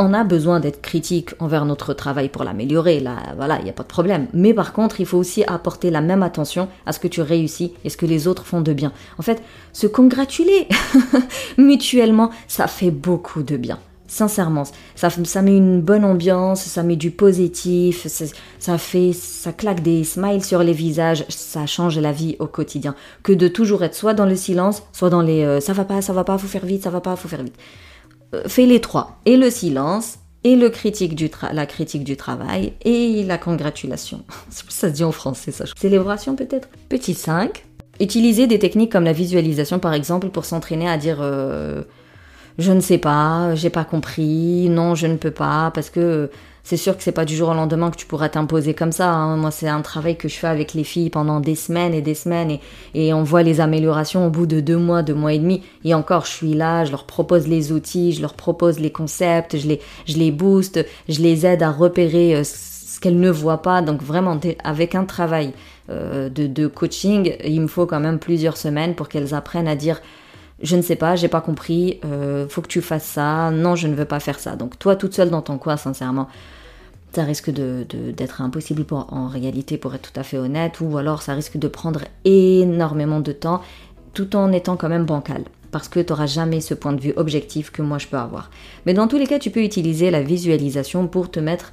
on 0.00 0.14
a 0.14 0.24
besoin 0.24 0.60
d'être 0.60 0.80
critique 0.80 1.30
envers 1.38 1.66
notre 1.66 1.92
travail 1.92 2.30
pour 2.30 2.42
l'améliorer, 2.42 3.00
là, 3.00 3.16
voilà, 3.36 3.58
il 3.58 3.64
n'y 3.64 3.70
a 3.70 3.74
pas 3.74 3.82
de 3.82 3.88
problème. 3.88 4.26
Mais 4.32 4.54
par 4.54 4.72
contre, 4.72 5.00
il 5.00 5.06
faut 5.06 5.18
aussi 5.18 5.44
apporter 5.44 5.90
la 5.90 6.00
même 6.00 6.22
attention 6.22 6.68
à 6.86 6.92
ce 6.92 6.98
que 6.98 7.08
tu 7.08 7.20
réussis 7.20 7.74
et 7.84 7.90
ce 7.90 7.96
que 7.96 8.06
les 8.06 8.26
autres 8.26 8.46
font 8.46 8.62
de 8.62 8.72
bien. 8.72 8.92
En 9.18 9.22
fait, 9.22 9.42
se 9.72 9.86
congratuler 9.86 10.68
mutuellement, 11.58 12.30
ça 12.48 12.66
fait 12.66 12.90
beaucoup 12.90 13.42
de 13.42 13.56
bien. 13.56 13.78
Sincèrement, 14.06 14.64
ça, 14.96 15.08
ça 15.10 15.42
met 15.42 15.56
une 15.56 15.82
bonne 15.82 16.04
ambiance, 16.04 16.62
ça 16.62 16.82
met 16.82 16.96
du 16.96 17.12
positif, 17.12 18.08
ça, 18.58 18.76
fait, 18.76 19.12
ça 19.12 19.52
claque 19.52 19.82
des 19.82 20.02
smiles 20.02 20.42
sur 20.42 20.64
les 20.64 20.72
visages, 20.72 21.24
ça 21.28 21.66
change 21.66 21.96
la 21.96 22.10
vie 22.10 22.34
au 22.40 22.46
quotidien. 22.46 22.96
Que 23.22 23.32
de 23.32 23.46
toujours 23.46 23.84
être 23.84 23.94
soit 23.94 24.14
dans 24.14 24.26
le 24.26 24.34
silence, 24.34 24.82
soit 24.92 25.10
dans 25.10 25.22
les 25.22 25.44
euh, 25.44 25.60
ça 25.60 25.74
va 25.74 25.84
pas, 25.84 26.02
ça 26.02 26.12
va 26.12 26.24
pas, 26.24 26.38
faut 26.38 26.48
faire 26.48 26.66
vite, 26.66 26.82
ça 26.82 26.90
va 26.90 27.00
pas, 27.00 27.14
faut 27.14 27.28
faire 27.28 27.44
vite. 27.44 27.54
Euh, 28.34 28.42
fais 28.46 28.66
les 28.66 28.80
trois. 28.80 29.18
Et 29.26 29.36
le 29.36 29.50
silence, 29.50 30.18
et 30.44 30.58
critique 30.70 31.14
du 31.14 31.30
la 31.52 31.66
critique 31.66 32.04
du 32.04 32.16
travail, 32.16 32.72
et 32.82 33.24
la 33.24 33.38
congratulation. 33.38 34.22
ça 34.50 34.88
se 34.88 34.92
dit 34.92 35.04
en 35.04 35.12
français, 35.12 35.52
ça. 35.52 35.64
Célébration 35.76 36.36
peut-être? 36.36 36.68
Petit 36.88 37.14
5. 37.14 37.64
Utiliser 38.00 38.46
des 38.46 38.58
techniques 38.58 38.92
comme 38.92 39.04
la 39.04 39.12
visualisation 39.12 39.78
par 39.78 39.92
exemple 39.92 40.30
pour 40.30 40.46
s'entraîner 40.46 40.88
à 40.88 40.96
dire 40.96 41.18
euh, 41.20 41.82
je 42.58 42.72
ne 42.72 42.80
sais 42.80 42.96
pas, 42.96 43.54
j'ai 43.54 43.68
pas 43.68 43.84
compris, 43.84 44.68
non, 44.70 44.94
je 44.94 45.06
ne 45.06 45.16
peux 45.16 45.30
pas, 45.30 45.70
parce 45.74 45.90
que 45.90 46.30
c'est 46.62 46.76
sûr 46.76 46.96
que 46.96 47.02
c'est 47.02 47.12
pas 47.12 47.24
du 47.24 47.34
jour 47.34 47.48
au 47.48 47.54
lendemain 47.54 47.90
que 47.90 47.96
tu 47.96 48.06
pourras 48.06 48.28
t'imposer 48.28 48.74
comme 48.74 48.92
ça. 48.92 49.10
Hein. 49.10 49.36
Moi, 49.36 49.50
c'est 49.50 49.68
un 49.68 49.82
travail 49.82 50.16
que 50.16 50.28
je 50.28 50.36
fais 50.36 50.46
avec 50.46 50.74
les 50.74 50.84
filles 50.84 51.10
pendant 51.10 51.40
des 51.40 51.54
semaines 51.54 51.94
et 51.94 52.02
des 52.02 52.14
semaines, 52.14 52.58
et, 52.94 53.12
on 53.12 53.22
voit 53.22 53.42
les 53.42 53.60
améliorations 53.60 54.26
au 54.26 54.30
bout 54.30 54.46
de 54.46 54.60
deux 54.60 54.76
mois, 54.76 55.02
deux 55.02 55.14
mois 55.14 55.32
et 55.32 55.38
demi. 55.38 55.62
Et 55.84 55.94
encore, 55.94 56.26
je 56.26 56.30
suis 56.30 56.54
là, 56.54 56.84
je 56.84 56.90
leur 56.90 57.04
propose 57.04 57.48
les 57.48 57.72
outils, 57.72 58.12
je 58.12 58.22
leur 58.22 58.34
propose 58.34 58.78
les 58.78 58.90
concepts, 58.90 59.58
je 59.58 59.66
les, 59.66 59.80
je 60.06 60.16
les 60.16 60.30
booste, 60.30 60.84
je 61.08 61.20
les 61.20 61.46
aide 61.46 61.62
à 61.62 61.70
repérer 61.70 62.36
euh, 62.36 62.44
ce 62.44 63.00
qu'elles 63.00 63.18
ne 63.18 63.30
voient 63.30 63.62
pas. 63.62 63.82
Donc 63.82 64.02
vraiment, 64.02 64.38
avec 64.62 64.94
un 64.94 65.04
travail 65.04 65.52
euh, 65.90 66.28
de, 66.28 66.46
de 66.46 66.66
coaching, 66.66 67.34
il 67.44 67.60
me 67.60 67.66
faut 67.66 67.86
quand 67.86 68.00
même 68.00 68.18
plusieurs 68.18 68.56
semaines 68.56 68.94
pour 68.94 69.08
qu'elles 69.08 69.34
apprennent 69.34 69.68
à 69.68 69.76
dire 69.76 70.00
je 70.62 70.76
ne 70.76 70.82
sais 70.82 70.96
pas, 70.96 71.16
j'ai 71.16 71.28
pas 71.28 71.40
compris, 71.40 72.00
euh, 72.04 72.46
faut 72.48 72.60
que 72.60 72.68
tu 72.68 72.82
fasses 72.82 73.04
ça, 73.06 73.50
non, 73.50 73.76
je 73.76 73.86
ne 73.86 73.94
veux 73.94 74.04
pas 74.04 74.20
faire 74.20 74.38
ça. 74.38 74.56
Donc 74.56 74.78
toi, 74.78 74.96
toute 74.96 75.14
seule 75.14 75.30
dans 75.30 75.42
ton 75.42 75.58
coin, 75.58 75.76
sincèrement, 75.76 76.28
ça 77.12 77.24
risque 77.24 77.50
d'être 77.50 78.40
impossible 78.40 78.84
en 78.90 79.26
réalité, 79.26 79.78
pour 79.78 79.94
être 79.94 80.12
tout 80.12 80.20
à 80.20 80.22
fait 80.22 80.38
honnête, 80.38 80.80
ou 80.80 80.96
alors 80.98 81.22
ça 81.22 81.34
risque 81.34 81.56
de 81.56 81.66
prendre 81.66 82.02
énormément 82.24 83.20
de 83.20 83.32
temps, 83.32 83.62
tout 84.14 84.36
en 84.36 84.52
étant 84.52 84.76
quand 84.76 84.88
même 84.88 85.06
bancal. 85.06 85.44
Parce 85.72 85.88
que 85.88 86.00
tu 86.00 86.12
n'auras 86.12 86.26
jamais 86.26 86.60
ce 86.60 86.74
point 86.74 86.92
de 86.92 87.00
vue 87.00 87.12
objectif 87.16 87.70
que 87.70 87.82
moi 87.82 87.98
je 87.98 88.06
peux 88.06 88.16
avoir. 88.16 88.50
Mais 88.86 88.94
dans 88.94 89.08
tous 89.08 89.18
les 89.18 89.26
cas, 89.26 89.38
tu 89.38 89.50
peux 89.50 89.62
utiliser 89.62 90.10
la 90.10 90.22
visualisation 90.22 91.06
pour 91.06 91.30
te 91.30 91.40
mettre. 91.40 91.72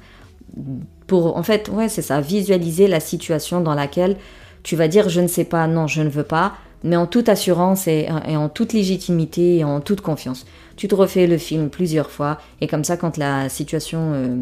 Pour, 1.06 1.36
en 1.36 1.42
fait, 1.42 1.68
ouais, 1.68 1.88
c'est 1.88 2.02
ça, 2.02 2.20
visualiser 2.20 2.88
la 2.88 3.00
situation 3.00 3.60
dans 3.60 3.74
laquelle 3.74 4.16
tu 4.62 4.76
vas 4.76 4.88
dire 4.88 5.08
je 5.08 5.20
ne 5.20 5.28
sais 5.28 5.44
pas, 5.44 5.66
non, 5.66 5.86
je 5.86 6.02
ne 6.02 6.08
veux 6.08 6.24
pas, 6.24 6.54
mais 6.84 6.96
en 6.96 7.06
toute 7.06 7.28
assurance 7.28 7.88
et, 7.88 8.08
en 8.10 8.48
toute 8.48 8.72
légitimité 8.72 9.58
et 9.58 9.64
en 9.64 9.80
toute 9.80 10.00
confiance. 10.00 10.46
Tu 10.76 10.88
te 10.88 10.94
refais 10.94 11.26
le 11.26 11.38
film 11.38 11.70
plusieurs 11.70 12.10
fois 12.10 12.38
et 12.60 12.66
comme 12.66 12.84
ça, 12.84 12.96
quand 12.96 13.16
la 13.16 13.48
situation 13.48 14.12
euh, 14.14 14.36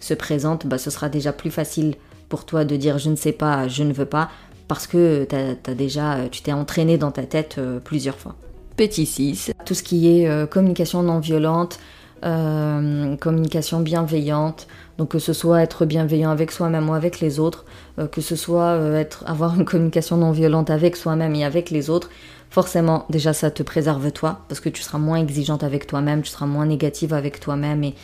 se 0.00 0.14
présente, 0.14 0.66
bah, 0.66 0.78
ce 0.78 0.90
sera 0.90 1.08
déjà 1.08 1.32
plus 1.32 1.50
facile 1.50 1.94
pour 2.28 2.44
toi 2.44 2.64
de 2.64 2.76
dire 2.76 2.98
je 2.98 3.08
ne 3.08 3.16
sais 3.16 3.32
pas, 3.32 3.68
je 3.68 3.82
ne 3.82 3.92
veux 3.92 4.04
pas, 4.04 4.28
parce 4.68 4.86
que 4.86 5.26
as, 5.32 5.74
déjà, 5.74 6.14
euh, 6.14 6.28
tu 6.30 6.42
t'es 6.42 6.52
entraîné 6.52 6.98
dans 6.98 7.10
ta 7.10 7.22
tête 7.22 7.56
euh, 7.58 7.80
plusieurs 7.80 8.16
fois. 8.16 8.34
Petit 8.76 9.06
6, 9.06 9.52
tout 9.64 9.74
ce 9.74 9.82
qui 9.82 10.06
est 10.06 10.48
communication 10.50 11.02
non 11.02 11.18
violente, 11.18 11.80
communication 12.22 13.80
bienveillante, 13.80 14.68
donc 14.98 15.10
que 15.10 15.20
ce 15.20 15.32
soit 15.32 15.62
être 15.62 15.86
bienveillant 15.86 16.30
avec 16.30 16.50
soi-même 16.50 16.90
ou 16.90 16.94
avec 16.94 17.20
les 17.20 17.38
autres, 17.38 17.64
euh, 17.98 18.08
que 18.08 18.20
ce 18.20 18.36
soit 18.36 18.72
euh, 18.72 19.04
avoir 19.24 19.54
une 19.54 19.64
communication 19.64 20.16
non 20.16 20.32
violente 20.32 20.70
avec 20.70 20.96
soi-même 20.96 21.34
et 21.36 21.44
avec 21.44 21.70
les 21.70 21.88
autres, 21.88 22.10
forcément 22.50 23.06
déjà 23.08 23.32
ça 23.32 23.50
te 23.50 23.62
préserve 23.62 24.10
toi, 24.10 24.40
parce 24.48 24.60
que 24.60 24.68
tu 24.68 24.82
seras 24.82 24.98
moins 24.98 25.18
exigeante 25.18 25.62
avec 25.62 25.86
toi-même, 25.86 26.22
tu 26.22 26.30
seras 26.30 26.46
moins 26.46 26.66
négative 26.66 27.14
avec 27.14 27.38
toi-même 27.38 27.84
et 27.84 27.94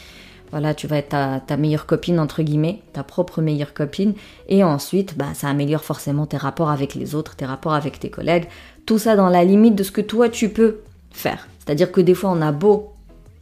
voilà, 0.53 0.73
tu 0.73 0.87
vas 0.87 0.99
être 0.99 1.17
ta, 1.47 1.57
meilleure 1.57 1.85
copine 1.85 2.21
entre 2.21 2.43
guillemets, 2.43 2.81
ta 2.93 3.03
propre 3.03 3.43
meilleure 3.43 3.75
copine, 3.75 4.15
et 4.49 4.63
ensuite 4.63 5.17
bah, 5.19 5.35
ça 5.35 5.49
améliore 5.49 5.83
forcément 5.83 6.27
tes 6.27 6.37
rapports 6.37 6.71
avec 6.71 6.95
les 6.95 7.17
autres, 7.17 7.35
tes 7.35 7.45
rapports 7.45 7.75
avec 7.75 7.99
tes 7.99 8.09
collègues, 8.09 8.47
tout 8.87 8.99
ça 8.99 9.17
dans 9.17 9.31
la 9.31 9.43
limite 9.43 9.75
de 9.75 9.83
ce 9.83 9.91
que 9.91 10.01
toi 10.01 10.29
tu 10.29 10.49
peux 10.49 10.77
faire. 11.11 11.49
C'est-à-dire 11.59 11.91
que 11.91 12.01
des 12.01 12.15
fois 12.15 12.31
on 12.31 12.41
a 12.41 12.53
beau 12.53 12.93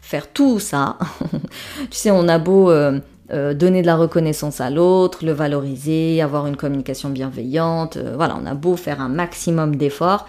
faire 0.00 0.32
tout 0.32 0.58
ça, 0.58 0.96
tu 1.90 1.98
sais, 1.98 2.10
on 2.10 2.28
a 2.28 2.38
beau... 2.38 2.70
Euh, 2.70 2.98
euh, 3.30 3.54
donner 3.54 3.82
de 3.82 3.86
la 3.86 3.96
reconnaissance 3.96 4.60
à 4.60 4.70
l'autre, 4.70 5.24
le 5.24 5.32
valoriser, 5.32 6.20
avoir 6.20 6.46
une 6.46 6.56
communication 6.56 7.10
bienveillante. 7.10 7.96
Euh, 7.96 8.14
voilà, 8.16 8.36
on 8.40 8.46
a 8.46 8.54
beau 8.54 8.76
faire 8.76 9.00
un 9.00 9.08
maximum 9.08 9.76
d'efforts, 9.76 10.26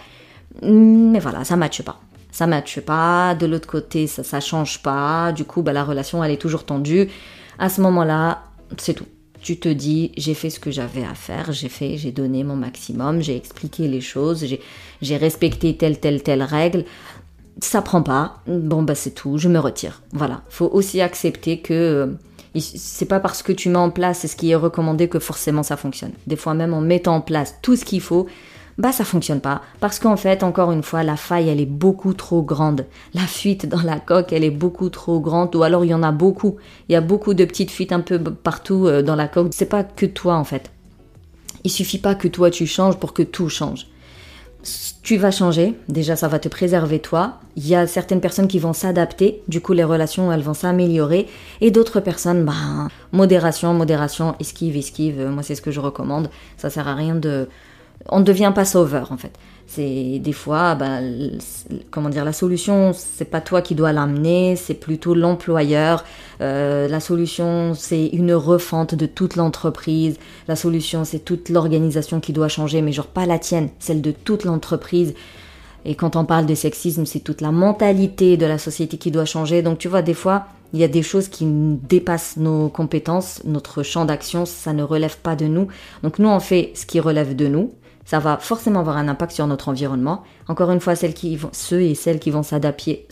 mais 0.61 1.19
voilà, 1.19 1.43
ça 1.43 1.55
matche 1.55 1.81
pas. 1.81 1.99
Ça 2.31 2.47
matche 2.47 2.79
pas. 2.79 3.35
De 3.35 3.45
l'autre 3.45 3.67
côté, 3.67 4.07
ça, 4.07 4.23
ça 4.23 4.39
change 4.39 4.81
pas. 4.81 5.31
Du 5.31 5.43
coup, 5.43 5.61
bah, 5.61 5.73
la 5.73 5.83
relation, 5.83 6.23
elle 6.23 6.31
est 6.31 6.41
toujours 6.41 6.65
tendue. 6.65 7.09
À 7.59 7.69
ce 7.69 7.81
moment-là, 7.81 8.43
c'est 8.77 8.93
tout. 8.93 9.05
Tu 9.41 9.59
te 9.59 9.67
dis, 9.67 10.11
j'ai 10.15 10.33
fait 10.33 10.49
ce 10.49 10.59
que 10.59 10.71
j'avais 10.71 11.03
à 11.03 11.15
faire, 11.15 11.51
j'ai 11.51 11.67
fait, 11.67 11.97
j'ai 11.97 12.13
donné 12.13 12.45
mon 12.45 12.55
maximum, 12.55 13.21
j'ai 13.21 13.35
expliqué 13.35 13.89
les 13.89 13.99
choses, 13.99 14.45
j'ai 15.01 15.17
respecté 15.17 15.75
telle, 15.75 15.99
telle, 15.99 16.23
telle 16.23 16.43
règle 16.43 16.85
ça 17.61 17.81
prend 17.81 18.01
pas, 18.01 18.41
bon 18.47 18.83
bah 18.83 18.95
c'est 18.95 19.11
tout, 19.11 19.37
je 19.37 19.47
me 19.47 19.59
retire. 19.59 20.01
Voilà, 20.11 20.41
faut 20.49 20.69
aussi 20.71 21.01
accepter 21.01 21.59
que 21.59 21.73
euh, 21.73 22.07
c'est 22.59 23.05
pas 23.07 23.19
parce 23.19 23.41
que 23.41 23.51
tu 23.51 23.69
mets 23.69 23.77
en 23.77 23.89
place 23.89 24.27
ce 24.27 24.35
qui 24.35 24.51
est 24.51 24.55
recommandé 24.55 25.07
que 25.07 25.19
forcément 25.19 25.63
ça 25.63 25.77
fonctionne. 25.77 26.11
Des 26.27 26.35
fois 26.35 26.53
même 26.53 26.73
en 26.73 26.81
mettant 26.81 27.15
en 27.15 27.21
place 27.21 27.55
tout 27.61 27.75
ce 27.75 27.85
qu'il 27.85 28.01
faut, 28.01 28.27
bah 28.77 28.91
ça 28.91 29.03
fonctionne 29.03 29.41
pas. 29.41 29.61
Parce 29.79 29.99
qu'en 29.99 30.17
fait, 30.17 30.43
encore 30.43 30.71
une 30.71 30.83
fois, 30.83 31.03
la 31.03 31.15
faille 31.15 31.49
elle 31.49 31.59
est 31.59 31.65
beaucoup 31.65 32.13
trop 32.13 32.41
grande. 32.41 32.85
La 33.13 33.21
fuite 33.21 33.67
dans 33.67 33.81
la 33.81 33.99
coque 33.99 34.33
elle 34.33 34.43
est 34.43 34.51
beaucoup 34.51 34.89
trop 34.89 35.19
grande. 35.19 35.55
Ou 35.55 35.63
alors 35.63 35.85
il 35.85 35.89
y 35.89 35.93
en 35.93 36.03
a 36.03 36.11
beaucoup. 36.11 36.57
Il 36.89 36.93
y 36.93 36.95
a 36.95 37.01
beaucoup 37.01 37.33
de 37.33 37.45
petites 37.45 37.71
fuites 37.71 37.91
un 37.91 38.01
peu 38.01 38.19
partout 38.19 38.87
euh, 38.87 39.01
dans 39.01 39.15
la 39.15 39.27
coque. 39.27 39.49
C'est 39.51 39.65
pas 39.65 39.83
que 39.83 40.05
toi 40.05 40.35
en 40.35 40.43
fait. 40.43 40.71
Il 41.63 41.71
suffit 41.71 41.99
pas 41.99 42.15
que 42.15 42.27
toi 42.27 42.51
tu 42.51 42.67
changes 42.67 42.97
pour 42.97 43.13
que 43.13 43.23
tout 43.23 43.49
change 43.49 43.87
tu 45.03 45.17
vas 45.17 45.31
changer, 45.31 45.75
déjà 45.89 46.15
ça 46.15 46.27
va 46.27 46.39
te 46.39 46.47
préserver 46.47 46.99
toi. 46.99 47.39
Il 47.55 47.67
y 47.67 47.75
a 47.75 47.85
certaines 47.87 48.21
personnes 48.21 48.47
qui 48.47 48.59
vont 48.59 48.73
s'adapter, 48.73 49.43
du 49.47 49.61
coup 49.61 49.73
les 49.73 49.83
relations 49.83 50.31
elles 50.31 50.41
vont 50.41 50.53
s'améliorer. 50.53 51.27
Et 51.61 51.71
d'autres 51.71 51.99
personnes, 51.99 52.45
bah, 52.45 52.87
modération, 53.11 53.73
modération, 53.73 54.35
esquive, 54.39 54.77
esquive, 54.77 55.27
moi 55.27 55.43
c'est 55.43 55.55
ce 55.55 55.61
que 55.61 55.71
je 55.71 55.79
recommande. 55.79 56.29
Ça 56.57 56.69
sert 56.69 56.87
à 56.87 56.95
rien 56.95 57.15
de... 57.15 57.49
On 58.09 58.19
ne 58.19 58.25
devient 58.25 58.51
pas 58.55 58.65
sauveur 58.65 59.11
en 59.11 59.17
fait. 59.17 59.31
C'est 59.67 60.19
des 60.19 60.33
fois, 60.33 60.75
bah, 60.75 60.99
comment 61.89 62.09
dire, 62.09 62.25
la 62.25 62.33
solution, 62.33 62.91
c'est 62.93 63.25
pas 63.25 63.41
toi 63.41 63.61
qui 63.61 63.75
dois 63.75 63.91
l'amener, 63.91 64.55
c'est 64.55 64.73
plutôt 64.73 65.15
l'employeur. 65.15 66.03
Euh, 66.41 66.87
la 66.87 66.99
solution, 66.99 67.73
c'est 67.73 68.07
une 68.07 68.33
refente 68.33 68.93
de 68.93 69.05
toute 69.05 69.35
l'entreprise. 69.35 70.17
La 70.47 70.55
solution, 70.55 71.05
c'est 71.05 71.19
toute 71.19 71.49
l'organisation 71.49 72.19
qui 72.19 72.33
doit 72.33 72.49
changer, 72.49 72.81
mais 72.81 72.91
genre 72.91 73.07
pas 73.07 73.25
la 73.25 73.39
tienne, 73.39 73.69
celle 73.79 74.01
de 74.01 74.11
toute 74.11 74.43
l'entreprise. 74.43 75.13
Et 75.85 75.95
quand 75.95 76.15
on 76.15 76.25
parle 76.25 76.45
de 76.45 76.55
sexisme, 76.55 77.05
c'est 77.05 77.19
toute 77.19 77.41
la 77.41 77.51
mentalité 77.51 78.37
de 78.37 78.45
la 78.45 78.57
société 78.57 78.97
qui 78.97 79.11
doit 79.11 79.25
changer. 79.25 79.61
Donc 79.61 79.79
tu 79.79 79.87
vois, 79.87 80.01
des 80.01 80.13
fois, 80.13 80.45
il 80.73 80.79
y 80.79 80.83
a 80.83 80.87
des 80.87 81.03
choses 81.03 81.27
qui 81.27 81.45
dépassent 81.45 82.37
nos 82.37 82.69
compétences, 82.69 83.41
notre 83.45 83.83
champ 83.83 84.05
d'action, 84.05 84.45
ça 84.45 84.73
ne 84.73 84.83
relève 84.83 85.17
pas 85.17 85.35
de 85.35 85.45
nous. 85.45 85.67
Donc 86.01 86.19
nous, 86.19 86.29
on 86.29 86.39
fait 86.39 86.71
ce 86.75 86.85
qui 86.85 86.99
relève 86.99 87.35
de 87.35 87.47
nous, 87.47 87.73
ça 88.05 88.19
va 88.19 88.37
forcément 88.37 88.81
avoir 88.81 88.97
un 88.97 89.07
impact 89.07 89.31
sur 89.31 89.47
notre 89.47 89.69
environnement. 89.69 90.23
Encore 90.47 90.71
une 90.71 90.79
fois, 90.79 90.93
ceux 90.95 91.81
et 91.81 91.95
celles 91.95 92.19
qui 92.19 92.31
vont 92.31 92.43
s'adapter, 92.43 93.07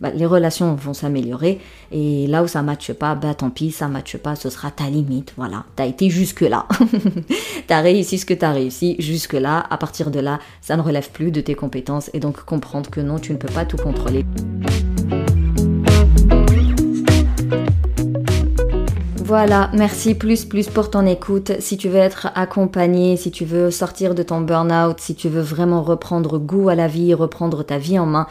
bah, 0.00 0.10
les 0.14 0.26
relations 0.26 0.74
vont 0.74 0.94
s'améliorer. 0.94 1.60
Et 1.92 2.26
là 2.26 2.42
où 2.42 2.48
ça 2.48 2.62
matche 2.62 2.92
pas, 2.92 3.14
bah 3.14 3.34
tant 3.34 3.50
pis, 3.50 3.70
ça 3.70 3.88
matche 3.88 4.16
pas, 4.16 4.34
ce 4.34 4.50
sera 4.50 4.70
ta 4.70 4.88
limite. 4.88 5.32
Voilà, 5.36 5.64
t'as 5.76 5.86
été 5.86 6.10
jusque 6.10 6.40
là, 6.40 6.66
t'as 7.66 7.80
réussi 7.80 8.18
ce 8.18 8.26
que 8.26 8.34
t'as 8.34 8.52
réussi 8.52 8.96
jusque 8.98 9.34
là. 9.34 9.64
À 9.70 9.76
partir 9.76 10.10
de 10.10 10.20
là, 10.20 10.40
ça 10.60 10.76
ne 10.76 10.82
relève 10.82 11.10
plus 11.10 11.30
de 11.30 11.40
tes 11.40 11.54
compétences 11.54 12.10
et 12.12 12.20
donc 12.20 12.44
comprendre 12.44 12.90
que 12.90 13.00
non, 13.00 13.18
tu 13.18 13.32
ne 13.32 13.38
peux 13.38 13.52
pas 13.52 13.64
tout 13.64 13.76
contrôler. 13.76 14.24
Voilà, 19.30 19.70
merci 19.74 20.16
plus 20.16 20.44
plus 20.44 20.68
pour 20.68 20.90
ton 20.90 21.06
écoute. 21.06 21.52
Si 21.60 21.76
tu 21.76 21.88
veux 21.88 22.00
être 22.00 22.32
accompagné, 22.34 23.16
si 23.16 23.30
tu 23.30 23.44
veux 23.44 23.70
sortir 23.70 24.16
de 24.16 24.24
ton 24.24 24.40
burn-out, 24.40 24.98
si 24.98 25.14
tu 25.14 25.28
veux 25.28 25.40
vraiment 25.40 25.84
reprendre 25.84 26.36
goût 26.40 26.68
à 26.68 26.74
la 26.74 26.88
vie, 26.88 27.14
reprendre 27.14 27.62
ta 27.62 27.78
vie 27.78 27.96
en 28.00 28.06
main, 28.06 28.26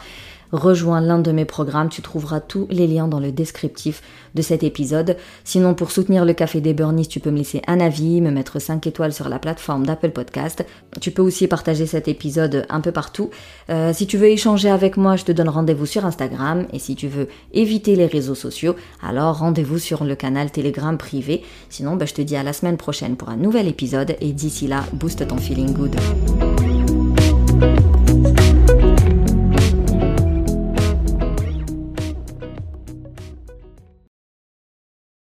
rejoins 0.52 1.00
l'un 1.00 1.18
de 1.18 1.32
mes 1.32 1.44
programmes. 1.44 1.88
Tu 1.88 2.02
trouveras 2.02 2.40
tous 2.40 2.66
les 2.70 2.86
liens 2.86 3.08
dans 3.08 3.20
le 3.20 3.32
descriptif 3.32 4.02
de 4.34 4.42
cet 4.42 4.62
épisode. 4.62 5.16
Sinon, 5.44 5.74
pour 5.74 5.90
soutenir 5.90 6.24
le 6.24 6.32
Café 6.32 6.60
des 6.60 6.74
Burnies, 6.74 7.06
tu 7.06 7.20
peux 7.20 7.30
me 7.30 7.38
laisser 7.38 7.62
un 7.66 7.80
avis, 7.80 8.20
me 8.20 8.30
mettre 8.30 8.58
5 8.58 8.86
étoiles 8.86 9.12
sur 9.12 9.28
la 9.28 9.38
plateforme 9.38 9.86
d'Apple 9.86 10.10
Podcast. 10.10 10.64
Tu 11.00 11.10
peux 11.10 11.22
aussi 11.22 11.46
partager 11.46 11.86
cet 11.86 12.08
épisode 12.08 12.66
un 12.68 12.80
peu 12.80 12.92
partout. 12.92 13.30
Euh, 13.70 13.92
si 13.92 14.06
tu 14.06 14.16
veux 14.18 14.28
échanger 14.28 14.70
avec 14.70 14.96
moi, 14.96 15.16
je 15.16 15.24
te 15.24 15.32
donne 15.32 15.48
rendez-vous 15.48 15.86
sur 15.86 16.04
Instagram. 16.04 16.66
Et 16.72 16.78
si 16.78 16.94
tu 16.94 17.08
veux 17.08 17.28
éviter 17.52 17.96
les 17.96 18.06
réseaux 18.06 18.34
sociaux, 18.34 18.76
alors 19.02 19.38
rendez-vous 19.38 19.78
sur 19.78 20.04
le 20.04 20.14
canal 20.14 20.50
Telegram 20.50 20.96
privé. 20.96 21.42
Sinon, 21.68 21.96
bah, 21.96 22.06
je 22.06 22.14
te 22.14 22.22
dis 22.22 22.36
à 22.36 22.42
la 22.42 22.52
semaine 22.52 22.76
prochaine 22.76 23.16
pour 23.16 23.28
un 23.28 23.36
nouvel 23.36 23.68
épisode. 23.68 24.16
Et 24.20 24.32
d'ici 24.32 24.66
là, 24.66 24.84
booste 24.92 25.26
ton 25.26 25.38
feeling 25.38 25.72
good. 25.72 25.96